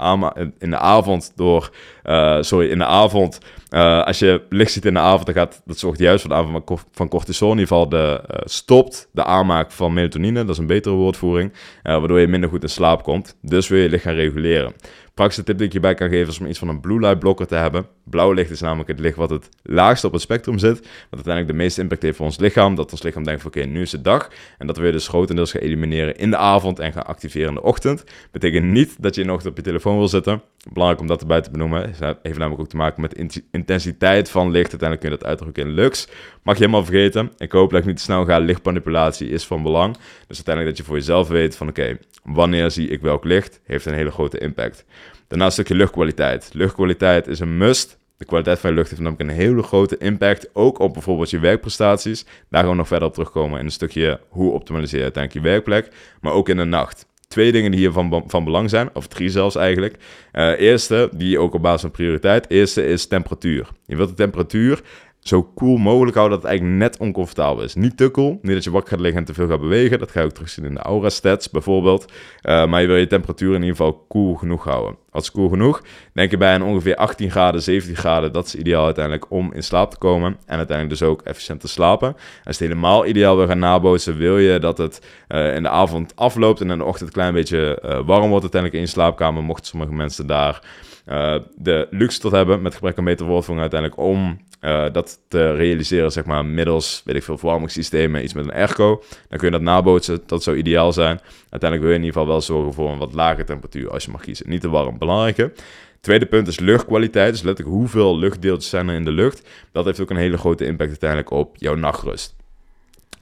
in 0.58 0.70
de 0.70 0.78
avond 0.78 1.32
door, 1.36 1.70
uh, 2.04 2.42
sorry, 2.42 2.70
in 2.70 2.78
de 2.78 2.84
avond 2.84 3.38
uh, 3.70 4.04
als 4.04 4.18
je 4.18 4.42
licht 4.48 4.72
ziet 4.72 4.84
in 4.84 4.94
de 4.94 5.00
avond, 5.00 5.26
dan 5.26 5.34
gaat 5.34 5.62
dat 5.64 5.78
zorgt 5.78 5.98
juist 5.98 6.20
voor 6.20 6.30
de 6.30 6.36
aanval 6.36 6.78
van 6.92 7.08
cortisol. 7.08 7.52
In 7.52 7.58
ieder 7.58 7.68
geval 7.68 7.88
de, 7.88 8.20
uh, 8.30 8.38
stopt 8.44 9.08
de 9.12 9.24
aanmaak 9.24 9.72
van 9.72 9.92
melatonine. 9.92 10.40
Dat 10.40 10.48
is 10.48 10.58
een 10.58 10.66
betere 10.66 10.94
woordvoering. 10.94 11.52
Uh, 11.52 11.58
waardoor 11.82 12.20
je 12.20 12.28
minder 12.28 12.50
goed 12.50 12.62
in 12.62 12.68
slaap 12.68 13.02
komt. 13.02 13.36
Dus 13.42 13.68
wil 13.68 13.78
je 13.78 13.88
licht 13.88 14.02
gaan 14.02 14.14
reguleren. 14.14 14.72
Praktische 15.18 15.44
tip 15.44 15.58
die 15.58 15.66
ik 15.66 15.72
je 15.72 15.80
bij 15.80 15.94
kan 15.94 16.08
geven 16.08 16.28
is 16.28 16.40
om 16.40 16.46
iets 16.46 16.58
van 16.58 16.68
een 16.68 16.80
blue 16.80 17.00
light 17.00 17.18
blokker 17.18 17.46
te 17.46 17.54
hebben. 17.54 17.86
Blauw 18.04 18.32
licht 18.32 18.50
is 18.50 18.60
namelijk 18.60 18.88
het 18.88 19.00
licht 19.00 19.16
wat 19.16 19.30
het 19.30 19.48
laagst 19.62 20.04
op 20.04 20.12
het 20.12 20.20
spectrum 20.20 20.58
zit. 20.58 20.78
Wat 20.78 20.88
uiteindelijk 21.10 21.46
de 21.46 21.62
meeste 21.62 21.80
impact 21.80 22.02
heeft 22.02 22.16
voor 22.16 22.26
ons 22.26 22.38
lichaam. 22.38 22.74
Dat 22.74 22.92
ons 22.92 23.02
lichaam 23.02 23.24
denkt 23.24 23.42
van 23.42 23.50
oké, 23.50 23.64
nu 23.64 23.80
is 23.80 23.92
het 23.92 24.04
dag. 24.04 24.30
En 24.58 24.66
dat 24.66 24.76
we 24.76 24.86
je 24.86 24.92
dus 24.92 25.08
grotendeels 25.08 25.50
gaan 25.50 25.60
elimineren 25.60 26.16
in 26.16 26.30
de 26.30 26.36
avond 26.36 26.78
en 26.78 26.92
gaan 26.92 27.06
activeren 27.06 27.48
in 27.48 27.54
de 27.54 27.62
ochtend. 27.62 28.04
Betekent 28.32 28.64
niet 28.64 28.96
dat 29.02 29.14
je 29.14 29.24
nog 29.24 29.46
op 29.46 29.56
je 29.56 29.62
telefoon 29.62 29.98
wil 29.98 30.08
zitten. 30.08 30.42
Belangrijk 30.72 31.00
om 31.00 31.06
dat 31.06 31.20
erbij 31.20 31.40
te 31.40 31.50
benoemen. 31.50 31.82
Het 31.82 32.18
heeft 32.22 32.38
namelijk 32.38 32.60
ook 32.60 32.68
te 32.68 32.76
maken 32.76 33.00
met 33.00 33.10
de 33.10 33.42
intensiteit 33.50 34.30
van 34.30 34.50
licht. 34.50 34.70
Uiteindelijk 34.70 35.00
kun 35.00 35.10
je 35.10 35.16
dat 35.16 35.28
uitdrukken 35.28 35.62
in 35.62 35.70
lux. 35.70 36.08
Mag 36.42 36.56
je 36.56 36.60
helemaal 36.60 36.84
vergeten. 36.84 37.32
Ik 37.36 37.52
hoop 37.52 37.70
dat 37.70 37.80
ik 37.80 37.86
niet 37.86 37.96
te 37.96 38.02
snel 38.02 38.24
ga. 38.24 38.38
Lichtmanipulatie 38.38 39.28
is 39.28 39.46
van 39.46 39.62
belang. 39.62 39.96
Dus 40.26 40.36
uiteindelijk 40.36 40.66
dat 40.66 40.76
je 40.76 40.82
voor 40.82 40.96
jezelf 40.96 41.28
weet 41.28 41.56
van 41.56 41.68
oké, 41.68 41.98
wanneer 42.24 42.70
zie 42.70 42.88
ik 42.88 43.00
welk 43.00 43.24
licht, 43.24 43.60
heeft 43.64 43.86
een 43.86 43.94
hele 43.94 44.10
grote 44.10 44.38
impact. 44.38 44.84
Daarnaast 45.28 45.58
een 45.58 45.64
stukje 45.64 45.82
luchtkwaliteit. 45.82 46.50
Luchtkwaliteit 46.52 47.26
is 47.26 47.40
een 47.40 47.56
must. 47.56 47.98
De 48.16 48.24
kwaliteit 48.24 48.58
van 48.58 48.70
je 48.70 48.76
lucht 48.76 48.90
heeft 48.90 49.02
namelijk 49.02 49.30
een 49.30 49.36
hele 49.36 49.62
grote 49.62 49.98
impact, 49.98 50.50
ook 50.52 50.78
op 50.78 50.92
bijvoorbeeld 50.92 51.30
je 51.30 51.38
werkprestaties. 51.38 52.24
Daar 52.48 52.60
gaan 52.60 52.70
we 52.70 52.76
nog 52.76 52.86
verder 52.86 53.08
op 53.08 53.14
terugkomen 53.14 53.58
in 53.58 53.64
een 53.64 53.70
stukje 53.70 54.20
hoe 54.28 54.52
optimaliseer 54.52 54.98
je 54.98 55.04
uiteindelijk 55.04 55.44
je 55.44 55.50
werkplek, 55.50 55.94
maar 56.20 56.32
ook 56.32 56.48
in 56.48 56.56
de 56.56 56.64
nacht. 56.64 57.06
Twee 57.28 57.52
dingen 57.52 57.70
die 57.70 57.80
hier 57.80 57.92
van, 57.92 58.24
van 58.26 58.44
belang 58.44 58.70
zijn, 58.70 58.90
of 58.92 59.06
drie 59.06 59.28
zelfs 59.28 59.56
eigenlijk. 59.56 59.96
Uh, 60.32 60.60
eerste, 60.60 61.10
die 61.12 61.38
ook 61.38 61.54
op 61.54 61.62
basis 61.62 61.80
van 61.80 61.90
prioriteit. 61.90 62.50
Eerste 62.50 62.86
is 62.86 63.06
temperatuur. 63.06 63.68
Je 63.86 63.96
wilt 63.96 64.08
de 64.08 64.14
temperatuur 64.14 64.82
zo 65.20 65.52
cool 65.54 65.76
mogelijk 65.76 66.16
houden 66.16 66.40
dat 66.40 66.48
het 66.48 66.58
eigenlijk 66.58 66.90
net 66.90 67.00
oncomfortabel 67.00 67.64
is. 67.64 67.74
Niet 67.74 67.96
te 67.96 68.10
cool, 68.10 68.38
niet 68.42 68.54
dat 68.54 68.64
je 68.64 68.70
wakker 68.70 68.90
gaat 68.90 69.00
liggen 69.00 69.20
en 69.20 69.26
te 69.26 69.34
veel 69.34 69.48
gaat 69.48 69.60
bewegen. 69.60 69.98
Dat 69.98 70.10
ga 70.10 70.20
je 70.20 70.26
ook 70.26 70.32
terugzien 70.32 70.64
in 70.64 70.74
de 70.74 70.80
aura 70.80 71.08
stats 71.08 71.50
bijvoorbeeld. 71.50 72.12
Uh, 72.42 72.66
maar 72.66 72.80
je 72.80 72.86
wil 72.86 72.96
je 72.96 73.06
temperatuur 73.06 73.54
in 73.54 73.60
ieder 73.60 73.76
geval 73.76 74.06
cool 74.08 74.34
genoeg 74.34 74.64
houden. 74.64 74.96
Is 75.12 75.30
cool 75.30 75.48
genoeg? 75.48 75.82
Denk 76.12 76.30
je 76.30 76.36
bij 76.36 76.54
een 76.54 76.62
ongeveer 76.62 76.96
18 76.96 77.30
graden, 77.30 77.62
17 77.62 77.96
graden. 77.96 78.32
Dat 78.32 78.46
is 78.46 78.54
ideaal 78.54 78.84
uiteindelijk 78.84 79.30
om 79.30 79.52
in 79.52 79.62
slaap 79.62 79.90
te 79.90 79.98
komen. 79.98 80.36
En 80.46 80.56
uiteindelijk 80.56 80.98
dus 80.98 81.08
ook 81.08 81.22
efficiënt 81.22 81.60
te 81.60 81.68
slapen. 81.68 82.14
Als 82.14 82.58
het 82.58 82.58
helemaal 82.58 83.06
ideaal 83.06 83.36
wil 83.36 83.46
gaan 83.46 83.58
nabootsen, 83.58 84.16
wil 84.16 84.38
je 84.38 84.58
dat 84.58 84.78
het 84.78 85.06
uh, 85.28 85.54
in 85.54 85.62
de 85.62 85.68
avond 85.68 86.16
afloopt 86.16 86.60
en 86.60 86.70
in 86.70 86.78
de 86.78 86.84
ochtend 86.84 87.08
een 87.08 87.14
klein 87.14 87.34
beetje 87.34 87.82
uh, 87.84 87.90
warm 87.90 88.28
wordt 88.28 88.42
uiteindelijk 88.42 88.74
in 88.74 88.80
je 88.80 88.86
slaapkamer. 88.86 89.42
Mochten 89.42 89.66
sommige 89.66 89.92
mensen 89.92 90.26
daar 90.26 90.62
uh, 91.10 91.34
de 91.56 91.86
luxe 91.90 92.20
tot 92.20 92.32
hebben, 92.32 92.62
met 92.62 92.74
gebrek 92.74 92.98
aan 92.98 93.04
beter 93.04 93.26
woordvoering 93.26 93.60
uiteindelijk, 93.60 94.00
om 94.00 94.38
uh, 94.60 94.84
dat 94.92 95.20
te 95.28 95.52
realiseren, 95.52 96.12
zeg 96.12 96.24
maar, 96.24 96.44
middels, 96.44 97.02
weet 97.04 97.16
ik 97.16 97.22
veel, 97.22 97.38
verwarmingssystemen, 97.38 98.24
iets 98.24 98.32
met 98.32 98.44
een 98.44 98.52
airco. 98.52 99.02
Dan 99.28 99.38
kun 99.38 99.46
je 99.46 99.52
dat 99.52 99.62
nabootsen, 99.62 100.20
dat 100.26 100.42
zou 100.42 100.56
ideaal 100.56 100.92
zijn. 100.92 101.20
Uiteindelijk 101.50 101.80
wil 101.80 101.90
je 101.90 101.98
in 101.98 102.04
ieder 102.04 102.12
geval 102.12 102.26
wel 102.26 102.40
zorgen 102.40 102.72
voor 102.72 102.90
een 102.90 102.98
wat 102.98 103.14
lage 103.14 103.44
temperatuur, 103.44 103.90
als 103.90 104.04
je 104.04 104.10
mag 104.10 104.20
kiezen. 104.20 104.48
Niet 104.48 104.60
te 104.60 104.68
warm, 104.68 104.98
belangrijke. 104.98 105.52
Tweede 106.00 106.26
punt 106.26 106.48
is 106.48 106.58
luchtkwaliteit, 106.58 107.32
dus 107.32 107.42
letterlijk 107.42 107.76
hoeveel 107.76 108.18
luchtdeeltjes 108.18 108.70
zijn 108.70 108.88
er 108.88 108.94
in 108.94 109.04
de 109.04 109.10
lucht. 109.10 109.48
Dat 109.72 109.84
heeft 109.84 110.00
ook 110.00 110.10
een 110.10 110.16
hele 110.16 110.38
grote 110.38 110.64
impact 110.64 110.88
uiteindelijk 110.90 111.30
op 111.30 111.56
jouw 111.56 111.74
nachtrust 111.74 112.37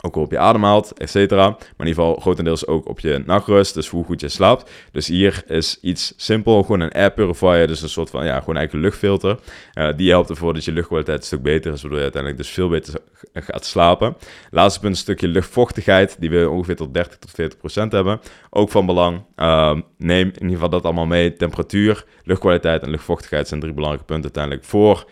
ook 0.06 0.16
op 0.16 0.30
je 0.30 0.38
ademhaalt, 0.38 0.92
et 0.92 1.10
cetera. 1.10 1.48
Maar 1.48 1.58
in 1.58 1.86
ieder 1.86 1.94
geval 1.94 2.14
grotendeels 2.14 2.66
ook 2.66 2.88
op 2.88 3.00
je 3.00 3.22
nachtrust, 3.26 3.74
dus 3.74 3.88
hoe 3.88 4.04
goed 4.04 4.20
je 4.20 4.28
slaapt. 4.28 4.70
Dus 4.92 5.06
hier 5.06 5.42
is 5.46 5.78
iets 5.82 6.12
simpel, 6.16 6.62
gewoon 6.62 6.80
een 6.80 6.92
air 6.92 7.12
purifier, 7.12 7.66
dus 7.66 7.82
een 7.82 7.88
soort 7.88 8.10
van, 8.10 8.24
ja, 8.24 8.38
gewoon 8.38 8.56
eigenlijk 8.56 8.86
luchtfilter. 8.86 9.38
Uh, 9.74 9.88
die 9.96 10.10
helpt 10.10 10.30
ervoor 10.30 10.54
dat 10.54 10.64
je 10.64 10.72
luchtkwaliteit 10.72 11.18
een 11.18 11.24
stuk 11.24 11.42
beter 11.42 11.72
is, 11.72 11.80
waardoor 11.80 11.98
je 11.98 12.04
uiteindelijk 12.04 12.42
dus 12.42 12.52
veel 12.52 12.68
beter 12.68 13.00
gaat 13.32 13.64
slapen. 13.64 14.16
Laatste 14.50 14.80
punt, 14.80 14.92
een 14.92 15.00
stukje 15.00 15.28
luchtvochtigheid, 15.28 16.16
die 16.20 16.30
we 16.30 16.50
ongeveer 16.50 16.76
tot 16.76 16.94
30 16.94 17.18
tot 17.18 17.30
40 17.30 17.58
procent 17.58 17.92
hebben. 17.92 18.20
Ook 18.50 18.70
van 18.70 18.86
belang. 18.86 19.24
Uh, 19.36 19.74
neem 19.98 20.26
in 20.26 20.32
ieder 20.34 20.50
geval 20.50 20.68
dat 20.68 20.84
allemaal 20.84 21.06
mee. 21.06 21.36
Temperatuur, 21.36 22.04
luchtkwaliteit 22.24 22.82
en 22.82 22.90
luchtvochtigheid 22.90 23.48
zijn 23.48 23.60
drie 23.60 23.74
belangrijke 23.74 24.06
punten 24.06 24.24
uiteindelijk 24.24 24.64
voor 24.64 25.06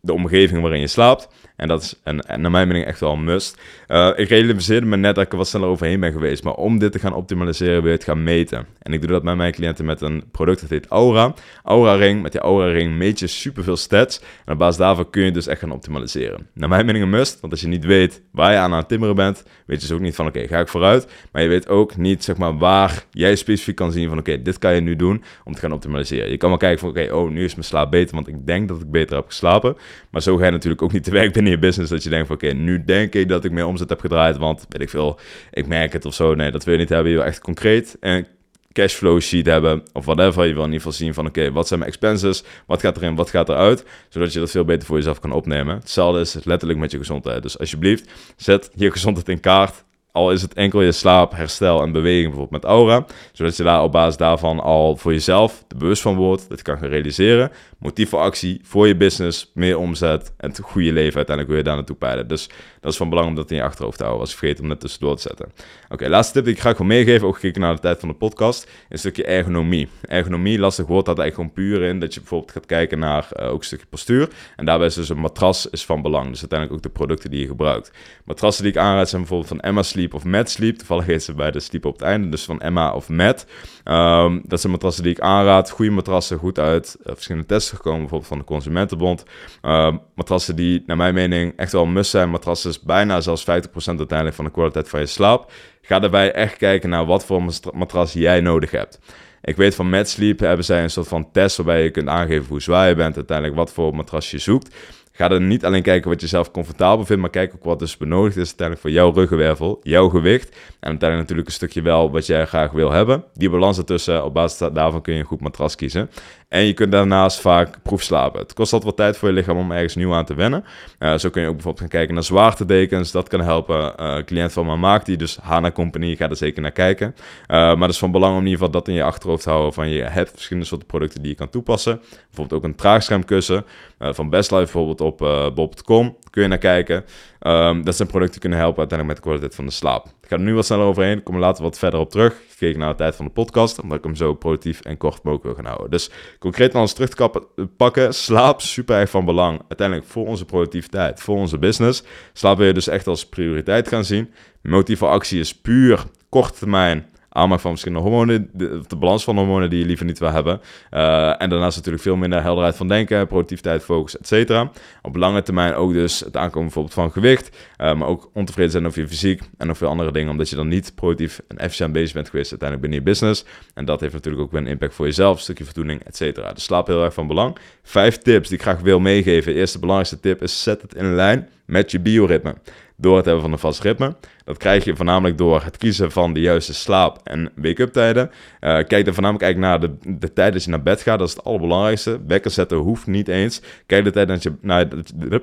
de 0.00 0.12
omgeving 0.12 0.60
waarin 0.60 0.80
je 0.80 0.86
slaapt. 0.86 1.28
En 1.56 1.68
dat 1.68 1.82
is 1.82 1.94
een, 2.04 2.22
naar 2.26 2.50
mijn 2.50 2.68
mening 2.68 2.86
echt 2.86 3.00
wel 3.00 3.12
een 3.12 3.24
must. 3.24 3.60
Uh, 3.88 4.10
ik 4.16 4.28
realiseerde 4.28 4.86
me 4.86 4.96
net 4.96 5.14
dat 5.14 5.24
ik 5.24 5.32
er 5.32 5.38
wat 5.38 5.48
sneller 5.48 5.68
overheen 5.68 6.00
ben 6.00 6.12
geweest. 6.12 6.44
Maar 6.44 6.54
om 6.54 6.78
dit 6.78 6.92
te 6.92 6.98
gaan 6.98 7.14
optimaliseren 7.14 7.82
wil 7.82 7.90
je 7.90 7.96
het 7.96 8.04
gaan 8.04 8.22
meten. 8.22 8.66
En 8.82 8.92
ik 8.92 9.00
doe 9.00 9.10
dat 9.10 9.22
met 9.22 9.36
mijn 9.36 9.52
cliënten 9.52 9.84
met 9.84 10.00
een 10.00 10.24
product 10.30 10.60
dat 10.60 10.70
heet 10.70 10.86
Aura. 10.86 11.34
Aura 11.62 11.94
Ring. 11.94 12.22
Met 12.22 12.32
die 12.32 12.40
Aura 12.40 12.72
Ring 12.72 12.94
meet 12.96 13.18
je 13.18 13.26
superveel 13.26 13.76
stats. 13.76 14.20
En 14.44 14.52
op 14.52 14.58
basis 14.58 14.76
daarvan 14.76 15.10
kun 15.10 15.22
je 15.22 15.30
dus 15.30 15.46
echt 15.46 15.60
gaan 15.60 15.70
optimaliseren. 15.70 16.46
Naar 16.52 16.68
mijn 16.68 16.86
mening 16.86 17.04
een 17.04 17.10
must. 17.10 17.40
Want 17.40 17.52
als 17.52 17.62
je 17.62 17.68
niet 17.68 17.84
weet 17.84 18.22
waar 18.30 18.52
je 18.52 18.58
aan 18.58 18.72
aan 18.72 18.78
het 18.78 18.88
timmeren 18.88 19.14
bent, 19.14 19.42
weet 19.66 19.80
je 19.80 19.86
dus 19.86 19.96
ook 19.96 20.02
niet 20.02 20.14
van 20.14 20.26
oké, 20.26 20.46
ga 20.46 20.60
ik 20.60 20.68
vooruit. 20.68 21.06
Maar 21.32 21.42
je 21.42 21.48
weet 21.48 21.68
ook 21.68 21.96
niet 21.96 22.24
zeg 22.24 22.36
maar 22.36 22.58
waar 22.58 23.04
jij 23.10 23.36
specifiek 23.36 23.76
kan 23.76 23.92
zien 23.92 24.08
van 24.08 24.18
oké, 24.18 24.42
dit 24.42 24.58
kan 24.58 24.74
je 24.74 24.80
nu 24.80 24.96
doen 24.96 25.22
om 25.44 25.54
te 25.54 25.60
gaan 25.60 25.72
optimaliseren. 25.72 26.30
Je 26.30 26.36
kan 26.36 26.48
wel 26.48 26.58
kijken 26.58 26.78
van 26.78 26.88
oké, 26.88 27.14
oh 27.14 27.30
nu 27.30 27.44
is 27.44 27.54
mijn 27.54 27.66
slaap 27.66 27.90
beter, 27.90 28.14
want 28.14 28.28
ik 28.28 28.46
denk 28.46 28.68
dat 28.68 28.80
ik 28.80 28.90
beter 28.90 29.16
heb 29.16 29.26
geslapen. 29.26 29.76
Maar 30.10 30.22
zo 30.22 30.36
ga 30.36 30.44
je 30.44 30.50
natuurlijk 30.50 30.82
ook 30.82 30.92
niet 30.92 31.04
te 31.04 31.10
werk 31.10 31.32
binnen 31.32 31.45
je 31.50 31.58
business 31.58 31.90
dat 31.90 32.02
je 32.02 32.10
denkt 32.10 32.26
van 32.26 32.36
oké, 32.36 32.52
nu 32.52 32.84
denk 32.84 33.14
ik 33.14 33.28
dat 33.28 33.44
ik 33.44 33.50
meer 33.50 33.66
omzet 33.66 33.88
heb 33.88 34.00
gedraaid, 34.00 34.36
want 34.36 34.66
weet 34.68 34.82
ik 34.82 34.90
veel, 34.90 35.18
ik 35.52 35.66
merk 35.66 35.92
het 35.92 36.04
of 36.04 36.14
zo. 36.14 36.34
Nee, 36.34 36.50
dat 36.50 36.64
wil 36.64 36.74
je 36.74 36.80
niet 36.80 36.88
hebben. 36.88 37.10
Je 37.10 37.16
wil 37.16 37.26
echt 37.26 37.40
concreet 37.40 37.96
een 38.00 38.26
cashflow 38.72 39.20
sheet 39.20 39.46
hebben 39.46 39.82
of 39.92 40.04
whatever. 40.04 40.46
Je 40.46 40.52
wil 40.52 40.64
in 40.64 40.72
ieder 40.72 40.86
geval 40.86 40.92
zien 40.92 41.14
van 41.14 41.26
oké, 41.26 41.52
wat 41.52 41.66
zijn 41.66 41.80
mijn 41.80 41.90
expenses, 41.90 42.44
wat 42.66 42.80
gaat 42.80 42.96
erin, 42.96 43.14
wat 43.14 43.30
gaat 43.30 43.48
eruit, 43.48 43.84
zodat 44.08 44.32
je 44.32 44.38
dat 44.38 44.50
veel 44.50 44.64
beter 44.64 44.86
voor 44.86 44.96
jezelf 44.96 45.20
kan 45.20 45.32
opnemen. 45.32 45.76
Hetzelfde 45.76 46.20
is 46.20 46.44
letterlijk 46.44 46.78
met 46.78 46.90
je 46.90 46.98
gezondheid. 46.98 47.42
Dus 47.42 47.58
alsjeblieft, 47.58 48.10
zet 48.36 48.70
je 48.74 48.90
gezondheid 48.90 49.28
in 49.28 49.40
kaart. 49.40 49.84
Al 50.16 50.32
is 50.32 50.42
het 50.42 50.54
enkel 50.54 50.82
je 50.82 50.92
slaap, 50.92 51.32
herstel 51.32 51.82
en 51.82 51.92
beweging 51.92 52.24
bijvoorbeeld 52.24 52.62
met 52.62 52.70
aura. 52.70 53.04
Zodat 53.32 53.56
je 53.56 53.62
daar 53.62 53.82
op 53.82 53.92
basis 53.92 54.16
daarvan 54.16 54.60
al 54.60 54.96
voor 54.96 55.12
jezelf 55.12 55.64
de 55.68 55.76
bewust 55.76 56.02
van 56.02 56.16
wordt. 56.16 56.48
Dat 56.48 56.58
je 56.58 56.64
kan 56.64 56.78
gaan 56.78 56.88
realiseren. 56.88 57.50
Motief 57.78 58.08
voor 58.08 58.18
actie, 58.18 58.60
voor 58.62 58.86
je 58.86 58.96
business, 58.96 59.50
meer 59.54 59.78
omzet 59.78 60.32
en 60.36 60.48
het 60.48 60.60
goede 60.62 60.92
leven. 60.92 61.16
Uiteindelijk 61.16 61.48
wil 61.48 61.56
je 61.56 61.62
daar 61.62 61.74
naartoe 61.74 61.96
peilen. 61.96 62.28
Dus 62.28 62.48
dat 62.80 62.92
is 62.92 62.96
van 62.96 63.08
belang 63.08 63.28
om 63.28 63.34
dat 63.34 63.50
in 63.50 63.56
je 63.56 63.62
achterhoofd 63.62 63.96
te 63.96 64.02
houden. 64.02 64.24
Als 64.24 64.32
ik 64.32 64.38
vergeet 64.38 64.60
om 64.60 64.66
net 64.66 64.80
tussendoor 64.80 65.16
te 65.16 65.22
zetten. 65.22 65.52
Oké, 65.88 66.08
laatste 66.08 66.32
tip 66.32 66.44
die 66.44 66.54
ik 66.54 66.60
graag 66.60 66.78
wil 66.78 66.86
meegeven. 66.86 67.26
Ook 67.26 67.34
gekeken 67.34 67.60
naar 67.60 67.74
de 67.74 67.80
tijd 67.80 68.00
van 68.00 68.08
de 68.08 68.14
podcast. 68.14 68.70
een 68.88 68.98
stukje 68.98 69.24
ergonomie. 69.24 69.88
Ergonomie, 70.02 70.58
lastig 70.58 70.86
woord, 70.86 71.06
dat 71.06 71.18
eigenlijk 71.18 71.54
gewoon 71.54 71.68
puur 71.68 71.88
in. 71.88 72.00
Dat 72.00 72.14
je 72.14 72.20
bijvoorbeeld 72.20 72.52
gaat 72.52 72.66
kijken 72.66 72.98
naar 72.98 73.28
uh, 73.40 73.52
ook 73.52 73.58
een 73.58 73.64
stukje 73.64 73.86
postuur. 73.86 74.28
En 74.56 74.64
daarbij 74.64 74.86
is 74.86 74.94
dus 74.94 75.08
een 75.08 75.18
matras 75.18 75.70
is 75.70 75.84
van 75.84 76.02
belang. 76.02 76.28
Dus 76.28 76.40
uiteindelijk 76.40 76.78
ook 76.78 76.92
de 76.92 76.98
producten 76.98 77.30
die 77.30 77.40
je 77.40 77.46
gebruikt. 77.46 77.90
Matrassen 78.24 78.62
die 78.64 78.72
ik 78.72 78.78
aanraad 78.78 79.08
zijn 79.08 79.20
bijvoorbeeld 79.20 79.50
van 79.50 79.60
Emma 79.60 79.82
Sleep 79.82 80.05
of 80.14 80.24
Mad 80.24 80.50
Sleep. 80.50 80.76
Toevallig 80.76 81.08
is 81.08 81.24
ze 81.24 81.34
bij 81.34 81.50
de 81.50 81.60
Sleep 81.60 81.84
op 81.84 81.92
het 81.92 82.02
einde. 82.02 82.28
Dus 82.28 82.44
van 82.44 82.60
Emma 82.60 82.92
of 82.92 83.08
Matt. 83.08 83.46
Um, 83.84 84.42
dat 84.44 84.60
zijn 84.60 84.72
matrassen 84.72 85.02
die 85.02 85.12
ik 85.12 85.20
aanraad. 85.20 85.70
Goede 85.70 85.90
matrassen, 85.90 86.38
goed 86.38 86.58
uit 86.58 86.96
uh, 87.00 87.12
verschillende 87.12 87.46
tests 87.46 87.70
gekomen. 87.70 88.00
Bijvoorbeeld 88.00 88.28
van 88.28 88.38
de 88.38 88.44
Consumentenbond. 88.44 89.24
Um, 89.62 90.00
matrassen 90.14 90.56
die 90.56 90.82
naar 90.86 90.96
mijn 90.96 91.14
mening 91.14 91.52
echt 91.56 91.72
wel 91.72 91.86
must 91.86 92.10
zijn. 92.10 92.30
Matrassen 92.30 92.72
bijna 92.84 93.20
zelfs 93.20 93.42
50% 93.42 93.46
uiteindelijk 93.46 94.34
van 94.34 94.44
de 94.44 94.50
kwaliteit 94.50 94.88
van 94.88 95.00
je 95.00 95.06
slaap. 95.06 95.52
Ga 95.82 95.98
daarbij 95.98 96.32
echt 96.32 96.56
kijken 96.56 96.90
naar 96.90 97.06
wat 97.06 97.24
voor 97.24 97.42
matras 97.72 98.12
jij 98.12 98.40
nodig 98.40 98.70
hebt. 98.70 98.98
Ik 99.46 99.56
weet 99.56 99.74
van 99.74 99.88
MedSleep 99.88 100.38
hebben 100.38 100.64
zij 100.64 100.82
een 100.82 100.90
soort 100.90 101.08
van 101.08 101.30
test 101.32 101.56
waarbij 101.56 101.82
je 101.82 101.90
kunt 101.90 102.08
aangeven 102.08 102.46
hoe 102.48 102.62
zwaar 102.62 102.88
je 102.88 102.94
bent, 102.94 103.16
uiteindelijk 103.16 103.56
wat 103.56 103.72
voor 103.72 103.94
matras 103.94 104.30
je 104.30 104.38
zoekt. 104.38 104.74
Ga 105.16 105.30
er 105.30 105.40
niet 105.40 105.64
alleen 105.64 105.82
kijken 105.82 106.10
wat 106.10 106.20
je 106.20 106.26
zelf 106.26 106.50
comfortabel 106.50 107.04
vindt, 107.04 107.22
maar 107.22 107.30
kijk 107.30 107.54
ook 107.54 107.64
wat 107.64 107.78
dus 107.78 107.96
benodigd 107.96 108.36
is 108.36 108.46
uiteindelijk 108.46 108.80
voor 108.80 108.90
jouw 108.90 109.12
ruggenwervel, 109.12 109.80
jouw 109.82 110.08
gewicht. 110.08 110.48
En 110.48 110.88
uiteindelijk 110.88 111.20
natuurlijk 111.20 111.48
een 111.48 111.54
stukje 111.54 111.82
wel 111.82 112.10
wat 112.10 112.26
jij 112.26 112.46
graag 112.46 112.70
wil 112.70 112.90
hebben. 112.90 113.24
Die 113.32 113.50
balans 113.50 113.78
ertussen, 113.78 114.24
op 114.24 114.34
basis 114.34 114.68
daarvan 114.72 115.02
kun 115.02 115.14
je 115.14 115.20
een 115.20 115.26
goed 115.26 115.40
matras 115.40 115.74
kiezen. 115.74 116.10
En 116.56 116.66
je 116.66 116.72
kunt 116.72 116.92
daarnaast 116.92 117.40
vaak 117.40 117.82
proefslapen. 117.82 118.40
Het 118.40 118.52
kost 118.52 118.72
altijd 118.72 118.90
wat 118.90 119.06
tijd 119.06 119.16
voor 119.16 119.28
je 119.28 119.34
lichaam 119.34 119.56
om 119.56 119.72
ergens 119.72 119.94
nieuw 119.94 120.14
aan 120.14 120.24
te 120.24 120.34
wennen. 120.34 120.64
Uh, 120.98 121.14
zo 121.18 121.30
kun 121.30 121.42
je 121.42 121.48
ook 121.48 121.54
bijvoorbeeld 121.54 121.80
gaan 121.80 121.98
kijken 121.98 122.14
naar 122.14 122.22
zwaartedekens. 122.22 123.10
Dat 123.10 123.28
kan 123.28 123.40
helpen. 123.40 123.92
Uh, 124.00 124.16
cliënt 124.24 124.52
van 124.52 124.66
mij 124.66 124.76
maakt 124.76 125.06
die, 125.06 125.16
dus 125.16 125.38
Hana 125.42 125.72
Company, 125.72 126.16
ga 126.16 126.28
er 126.28 126.36
zeker 126.36 126.62
naar 126.62 126.70
kijken. 126.70 127.14
Uh, 127.16 127.24
maar 127.48 127.80
het 127.80 127.90
is 127.90 127.98
van 127.98 128.10
belang 128.10 128.32
om 128.32 128.38
in 128.38 128.44
ieder 128.44 128.58
geval 128.58 128.72
dat 128.72 128.88
in 128.88 128.94
je 128.94 129.02
achterhoofd 129.02 129.42
te 129.42 129.50
houden. 129.50 129.72
Van 129.72 129.88
je 129.88 130.02
hebt 130.02 130.30
verschillende 130.30 130.68
soorten 130.68 130.88
producten 130.88 131.20
die 131.20 131.30
je 131.30 131.36
kan 131.36 131.50
toepassen. 131.50 132.00
Bijvoorbeeld 132.26 132.60
ook 132.60 132.68
een 132.68 132.76
traagschermkussen. 132.76 133.64
van 133.98 134.30
Bestlife 134.30 134.72
bijvoorbeeld 134.72 135.00
op 135.00 135.18
bob.com 135.54 136.16
kun 136.30 136.42
je 136.42 136.48
naar 136.48 136.58
kijken. 136.58 137.04
Um, 137.40 137.84
dat 137.84 137.96
zijn 137.96 138.08
producten 138.08 138.40
kunnen 138.40 138.58
helpen 138.58 138.78
uiteindelijk 138.78 139.08
met 139.08 139.16
de 139.16 139.30
kwaliteit 139.30 139.54
van 139.54 139.66
de 139.66 139.72
slaap. 139.72 140.06
Ik 140.06 140.28
ga 140.28 140.36
er 140.36 140.42
nu 140.42 140.54
wat 140.54 140.66
sneller 140.66 140.86
overheen, 140.86 141.18
ik 141.18 141.24
kom 141.24 141.34
er 141.34 141.40
later 141.40 141.62
wat 141.62 141.78
verder 141.78 142.00
op 142.00 142.10
terug. 142.10 142.34
Gekeken 142.48 142.78
naar 142.78 142.90
de 142.90 142.96
tijd 142.96 143.16
van 143.16 143.24
de 143.24 143.30
podcast, 143.30 143.80
omdat 143.80 143.98
ik 143.98 144.04
hem 144.04 144.14
zo 144.14 144.34
productief 144.34 144.80
en 144.80 144.96
kort 144.96 145.22
mogelijk 145.22 145.42
wil 145.44 145.54
gaan 145.54 145.64
houden. 145.64 145.90
Dus 145.90 146.10
concreet 146.38 146.72
naar 146.72 146.82
ons 146.82 146.92
terug 146.92 147.08
te 147.08 147.66
pakken, 147.76 148.14
slaap 148.14 148.60
super 148.60 148.96
erg 148.98 149.10
van 149.10 149.24
belang. 149.24 149.60
Uiteindelijk 149.68 150.08
voor 150.08 150.26
onze 150.26 150.44
productiviteit, 150.44 151.20
voor 151.20 151.36
onze 151.36 151.58
business. 151.58 152.02
Slaap 152.32 152.56
wil 152.56 152.66
je 152.66 152.72
dus 152.72 152.88
echt 152.88 153.06
als 153.06 153.28
prioriteit 153.28 153.88
gaan 153.88 154.04
zien. 154.04 154.30
Motief 154.62 154.98
voor 154.98 155.08
actie 155.08 155.40
is 155.40 155.60
puur 155.60 156.04
korte 156.28 156.58
termijn 156.58 157.06
aanmaak 157.36 157.60
van 157.60 157.70
verschillende 157.70 158.08
hormonen, 158.08 158.50
de, 158.52 158.80
de 158.86 158.96
balans 158.96 159.24
van 159.24 159.36
hormonen 159.36 159.70
die 159.70 159.78
je 159.78 159.84
liever 159.86 160.06
niet 160.06 160.18
wil 160.18 160.30
hebben. 160.30 160.60
Uh, 160.94 161.42
en 161.42 161.48
daarnaast 161.50 161.76
natuurlijk 161.76 162.02
veel 162.02 162.16
minder 162.16 162.42
helderheid 162.42 162.76
van 162.76 162.88
denken, 162.88 163.26
productiviteit, 163.26 163.82
focus, 163.82 164.18
et 164.18 164.26
cetera. 164.26 164.70
Op 165.02 165.16
lange 165.16 165.42
termijn 165.42 165.74
ook 165.74 165.92
dus 165.92 166.20
het 166.20 166.36
aankomen 166.36 166.62
bijvoorbeeld 166.64 166.94
van 166.94 167.12
gewicht, 167.12 167.56
uh, 167.80 167.94
maar 167.94 168.08
ook 168.08 168.30
ontevreden 168.32 168.70
zijn 168.70 168.86
over 168.86 169.00
je 169.00 169.08
fysiek 169.08 169.40
en 169.58 169.66
nog 169.66 169.76
veel 169.76 169.88
andere 169.88 170.12
dingen, 170.12 170.30
omdat 170.30 170.48
je 170.48 170.56
dan 170.56 170.68
niet 170.68 170.92
productief 170.94 171.40
en 171.48 171.58
efficiënt 171.58 171.92
bezig 171.92 172.14
bent 172.14 172.28
geweest 172.28 172.50
uiteindelijk 172.50 172.90
binnen 172.90 173.06
je 173.06 173.12
business. 173.12 173.44
En 173.74 173.84
dat 173.84 174.00
heeft 174.00 174.12
natuurlijk 174.12 174.42
ook 174.42 174.52
weer 174.52 174.60
een 174.60 174.66
impact 174.66 174.94
voor 174.94 175.06
jezelf, 175.06 175.36
een 175.36 175.42
stukje 175.42 175.64
voldoening, 175.64 176.04
et 176.04 176.16
cetera. 176.16 176.52
Dus 176.52 176.64
slaap 176.64 176.86
heel 176.86 177.04
erg 177.04 177.14
van 177.14 177.26
belang. 177.26 177.56
Vijf 177.82 178.18
tips 178.18 178.48
die 178.48 178.56
ik 178.56 178.62
graag 178.62 178.80
wil 178.80 179.00
meegeven. 179.00 179.54
Eerste 179.54 179.78
belangrijkste 179.78 180.20
tip 180.20 180.42
is 180.42 180.62
zet 180.62 180.82
het 180.82 180.94
in 180.94 181.14
lijn 181.14 181.48
met 181.64 181.90
je 181.90 182.00
bioritme 182.00 182.54
door 182.96 183.16
het 183.16 183.24
hebben 183.24 183.42
van 183.42 183.52
een 183.52 183.58
vast 183.58 183.82
ritme. 183.82 184.16
Dat 184.44 184.56
krijg 184.56 184.84
je 184.84 184.96
voornamelijk 184.96 185.38
door 185.38 185.62
het 185.62 185.76
kiezen 185.76 186.12
van 186.12 186.32
de 186.32 186.40
juiste 186.40 186.74
slaap- 186.74 187.20
en 187.24 187.52
wake-up 187.54 187.92
tijden. 187.92 188.30
Uh, 188.30 188.34
kijk 188.60 189.04
dan 189.04 189.14
voornamelijk 189.14 189.44
eigenlijk 189.44 189.58
naar 189.58 189.80
de, 189.80 190.18
de 190.18 190.32
tijd 190.32 190.52
dat 190.52 190.64
je 190.64 190.70
naar 190.70 190.82
bed 190.82 191.02
gaat. 191.02 191.18
Dat 191.18 191.28
is 191.28 191.34
het 191.34 191.44
allerbelangrijkste. 191.44 192.20
Wekker 192.26 192.50
zetten 192.50 192.76
hoeft 192.76 193.06
niet 193.06 193.28
eens. 193.28 193.60
Kijk 193.86 194.04
de 194.04 194.10
tijd 194.10 194.28
dat 194.28 194.42
je, 194.42 194.52
naar, 194.60 194.88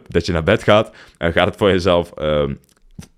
dat 0.07 0.25
je 0.25 0.31
naar 0.31 0.43
bed 0.43 0.63
gaat. 0.63 0.89
Uh, 0.89 1.31
gaat 1.31 1.47
het 1.47 1.55
voor 1.55 1.69
jezelf 1.69 2.11
uh, 2.17 2.43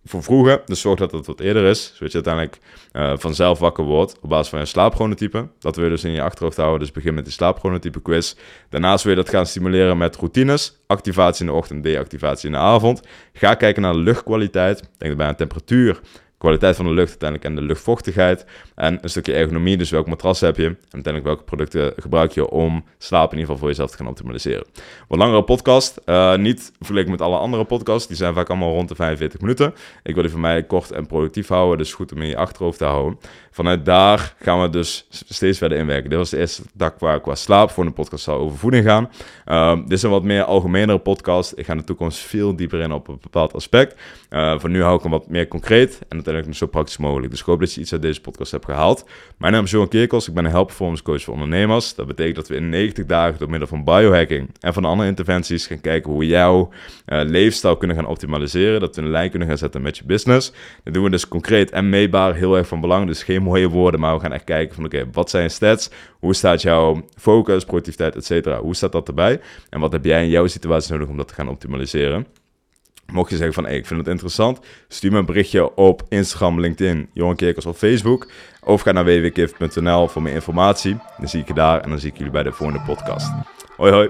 vervroegen. 0.05 0.61
Dus 0.65 0.81
zorg 0.81 0.99
dat 0.99 1.11
het 1.11 1.25
wat 1.25 1.39
eerder 1.39 1.65
is, 1.65 1.91
zodat 1.93 2.11
je 2.11 2.23
uiteindelijk 2.23 2.57
uh, 2.93 3.13
vanzelf 3.17 3.59
wakker 3.59 3.83
wordt 3.83 4.15
op 4.21 4.29
basis 4.29 4.49
van 4.49 4.59
je 4.59 4.65
slaapchronotype. 4.65 5.47
Dat 5.59 5.75
wil 5.75 5.85
je 5.85 5.91
dus 5.91 6.03
in 6.03 6.11
je 6.11 6.21
achterhoofd 6.21 6.57
houden, 6.57 6.79
dus 6.79 6.91
begin 6.91 7.13
met 7.13 7.23
die 7.23 7.33
slaapchronotype 7.33 8.01
quiz. 8.01 8.35
Daarnaast 8.69 9.03
wil 9.03 9.15
je 9.15 9.21
dat 9.21 9.29
gaan 9.29 9.45
stimuleren 9.45 9.97
met 9.97 10.15
routines, 10.15 10.81
activatie 10.87 11.45
in 11.45 11.51
de 11.51 11.57
ochtend, 11.57 11.83
deactivatie 11.83 12.47
in 12.47 12.53
de 12.53 12.59
avond. 12.59 13.01
Ga 13.33 13.53
kijken 13.53 13.81
naar 13.81 13.93
de 13.93 13.99
luchtkwaliteit, 13.99 14.89
denk 14.97 15.11
erbij 15.11 15.27
aan 15.27 15.35
temperatuur, 15.35 15.99
kwaliteit 16.37 16.75
van 16.75 16.85
de 16.85 16.91
lucht 16.91 17.09
uiteindelijk 17.09 17.49
en 17.49 17.55
de 17.55 17.61
luchtvochtigheid. 17.67 18.45
En 18.75 18.97
een 19.01 19.09
stukje 19.09 19.33
ergonomie, 19.33 19.77
dus 19.77 19.89
welk 19.89 20.07
matras 20.07 20.39
heb 20.39 20.57
je 20.57 20.65
en 20.65 20.77
uiteindelijk 20.91 21.25
welke 21.25 21.43
producten 21.43 21.93
gebruik 21.97 22.31
je 22.31 22.49
om 22.49 22.83
slaap 22.97 23.31
in 23.31 23.37
ieder 23.37 23.45
geval 23.45 23.57
voor 23.57 23.67
jezelf 23.67 23.91
te 23.91 23.97
gaan 23.97 24.07
optimaliseren. 24.07 24.65
Wat 25.07 25.19
langere 25.19 25.43
podcast, 25.43 26.01
uh, 26.05 26.35
niet 26.35 26.71
vergeleken 26.77 27.11
met 27.11 27.21
alle 27.21 27.37
andere 27.37 27.63
podcasts, 27.63 28.07
die 28.07 28.17
zijn 28.17 28.33
vaak 28.33 28.49
allemaal 28.49 28.73
rond 28.73 28.89
de 28.89 28.95
45 28.95 29.39
minuten. 29.39 29.73
Ik 30.03 30.13
wil 30.13 30.23
die 30.23 30.31
voor 30.31 30.41
mij 30.41 30.63
kort 30.63 30.91
en 30.91 31.05
productief 31.05 31.47
houden, 31.47 31.77
dus 31.77 31.93
goed 31.93 32.11
om 32.11 32.21
in 32.21 32.27
je 32.27 32.37
achterhoofd 32.37 32.77
te 32.77 32.85
houden. 32.85 33.19
Vanuit 33.51 33.85
daar 33.85 34.35
gaan 34.39 34.61
we 34.61 34.69
dus 34.69 35.07
steeds 35.09 35.57
verder 35.57 35.77
inwerken. 35.77 36.09
Dit 36.09 36.19
was 36.19 36.29
de 36.29 36.37
eerste 36.37 36.61
dag 36.73 36.93
waar 36.99 37.15
ik 37.15 37.21
qua 37.21 37.35
slaap 37.35 37.71
voor 37.71 37.85
een 37.85 37.93
podcast 37.93 38.23
zal 38.23 38.37
over 38.37 38.57
voeding 38.57 38.85
gaan. 38.85 39.09
Uh, 39.45 39.75
dit 39.75 39.91
is 39.91 40.03
een 40.03 40.09
wat 40.09 40.23
meer 40.23 40.43
algemenere 40.43 40.99
podcast. 40.99 41.53
Ik 41.55 41.65
ga 41.65 41.71
in 41.71 41.77
de 41.77 41.83
toekomst 41.83 42.19
veel 42.19 42.55
dieper 42.55 42.79
in 42.79 42.91
op 42.91 43.07
een 43.07 43.17
bepaald 43.21 43.53
aspect. 43.53 43.95
Uh, 44.29 44.59
voor 44.59 44.69
nu 44.69 44.81
hou 44.81 44.95
ik 44.95 45.01
hem 45.01 45.11
wat 45.11 45.29
meer 45.29 45.47
concreet 45.47 45.99
en 46.09 46.17
uiteindelijk 46.25 46.57
zo 46.57 46.67
praktisch 46.67 46.97
mogelijk. 46.97 47.31
Dus 47.31 47.39
ik 47.39 47.45
hoop 47.45 47.59
dat 47.59 47.73
je 47.73 47.81
iets 47.81 47.91
uit 47.93 48.01
deze 48.01 48.21
podcast 48.21 48.51
hebt 48.51 48.65
gehaald. 48.65 49.05
Mijn 49.37 49.53
naam 49.53 49.63
is 49.63 49.71
Johan 49.71 49.87
Kerkels, 49.87 50.27
ik 50.27 50.33
ben 50.33 50.45
een 50.45 50.51
help 50.51 50.67
performance 50.67 51.03
coach 51.03 51.21
voor 51.23 51.33
ondernemers. 51.33 51.95
Dat 51.95 52.07
betekent 52.07 52.35
dat 52.35 52.47
we 52.47 52.55
in 52.55 52.69
90 52.69 53.05
dagen 53.05 53.39
door 53.39 53.49
middel 53.49 53.67
van 53.67 53.83
biohacking 53.83 54.49
en 54.59 54.73
van 54.73 54.85
andere 54.85 55.09
interventies 55.09 55.67
gaan 55.67 55.81
kijken 55.81 56.11
hoe 56.11 56.25
jouw 56.25 56.69
uh, 57.07 57.21
leefstijl 57.23 57.77
kunnen 57.77 57.95
gaan 57.95 58.07
optimaliseren. 58.07 58.79
Dat 58.79 58.95
we 58.95 59.01
een 59.01 59.09
lijn 59.09 59.29
kunnen 59.29 59.47
gaan 59.47 59.57
zetten 59.57 59.81
met 59.81 59.97
je 59.97 60.03
business. 60.05 60.51
Dat 60.83 60.93
doen 60.93 61.03
we 61.03 61.09
dus 61.09 61.27
concreet 61.27 61.71
en 61.71 61.89
meetbaar, 61.89 62.35
heel 62.35 62.57
erg 62.57 62.67
van 62.67 62.81
belang. 62.81 63.07
Dus 63.07 63.23
geen 63.23 63.43
mooie 63.43 63.69
woorden, 63.69 63.99
maar 63.99 64.15
we 64.15 64.21
gaan 64.21 64.33
echt 64.33 64.43
kijken 64.43 64.75
van 64.75 64.85
oké, 64.85 65.07
wat 65.11 65.29
zijn 65.29 65.49
stats? 65.49 65.89
Hoe 66.19 66.35
staat 66.35 66.61
jouw 66.61 67.05
focus, 67.17 67.63
productiviteit, 67.63 68.15
et 68.15 68.25
cetera? 68.25 68.59
Hoe 68.59 68.75
staat 68.75 68.91
dat 68.91 69.07
erbij? 69.07 69.39
En 69.69 69.79
wat 69.79 69.91
heb 69.91 70.05
jij 70.05 70.23
in 70.23 70.29
jouw 70.29 70.47
situatie 70.47 70.93
nodig 70.93 71.07
om 71.07 71.17
dat 71.17 71.27
te 71.27 71.33
gaan 71.33 71.49
optimaliseren? 71.49 72.25
Mocht 73.11 73.29
je 73.29 73.35
zeggen 73.35 73.53
van, 73.53 73.67
ik 73.67 73.85
vind 73.85 73.99
het 73.99 74.09
interessant, 74.09 74.59
stuur 74.87 75.11
me 75.11 75.17
een 75.17 75.25
berichtje 75.25 75.75
op 75.75 76.03
Instagram, 76.09 76.59
LinkedIn, 76.59 77.09
Johan 77.13 77.35
Kerkers 77.35 77.65
of 77.65 77.77
Facebook. 77.77 78.27
Of 78.63 78.81
ga 78.81 78.91
naar 78.91 79.05
www.gift.nl 79.05 80.07
voor 80.07 80.21
meer 80.21 80.33
informatie. 80.33 80.97
Dan 81.17 81.27
zie 81.27 81.41
ik 81.41 81.47
je 81.47 81.53
daar 81.53 81.81
en 81.81 81.89
dan 81.89 81.99
zie 81.99 82.11
ik 82.11 82.17
jullie 82.17 82.31
bij 82.31 82.43
de 82.43 82.51
volgende 82.51 82.81
podcast. 82.85 83.31
Hoi 83.77 83.91
hoi. 83.91 84.09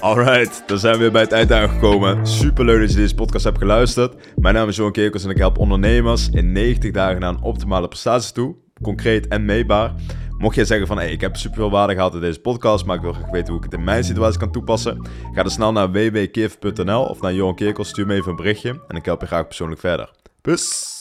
Alright, 0.00 0.62
dan 0.66 0.78
zijn 0.78 0.94
we 0.94 1.00
weer 1.00 1.12
bij 1.12 1.22
het 1.22 1.32
eind 1.32 1.52
aangekomen. 1.52 2.26
Super 2.26 2.64
leuk 2.64 2.80
dat 2.80 2.90
je 2.90 2.96
deze 2.96 3.14
podcast 3.14 3.44
hebt 3.44 3.58
geluisterd. 3.58 4.14
Mijn 4.36 4.54
naam 4.54 4.68
is 4.68 4.76
Johan 4.76 4.92
Kerkers 4.92 5.24
en 5.24 5.30
ik 5.30 5.36
help 5.36 5.58
ondernemers 5.58 6.28
in 6.28 6.52
90 6.52 6.90
dagen 6.90 7.20
naar 7.20 7.30
een 7.30 7.42
optimale 7.42 7.88
prestatie 7.88 8.32
toe. 8.32 8.54
Concreet 8.82 9.28
en 9.28 9.44
meetbaar. 9.44 9.92
Mocht 10.38 10.54
jij 10.54 10.64
zeggen 10.64 10.86
van, 10.86 10.96
hey, 10.96 11.10
ik 11.10 11.20
heb 11.20 11.36
superveel 11.36 11.70
waarde 11.70 11.94
gehad 11.94 12.14
in 12.14 12.20
deze 12.20 12.40
podcast, 12.40 12.84
maar 12.84 12.96
ik 12.96 13.02
wil 13.02 13.12
graag 13.12 13.30
weten 13.30 13.48
hoe 13.48 13.56
ik 13.56 13.70
het 13.70 13.78
in 13.78 13.84
mijn 13.84 14.04
situatie 14.04 14.38
kan 14.38 14.50
toepassen, 14.50 15.06
ga 15.34 15.42
dan 15.42 15.50
snel 15.50 15.72
naar 15.72 15.90
www.kiv.nl 15.90 17.04
of 17.04 17.20
naar 17.20 17.34
Johan 17.34 17.54
Kerkels, 17.54 17.88
stuur 17.88 18.06
me 18.06 18.14
even 18.14 18.30
een 18.30 18.36
berichtje 18.36 18.80
en 18.88 18.96
ik 18.96 19.04
help 19.04 19.20
je 19.20 19.26
graag 19.26 19.46
persoonlijk 19.46 19.80
verder. 19.80 20.10
Peace! 20.40 20.97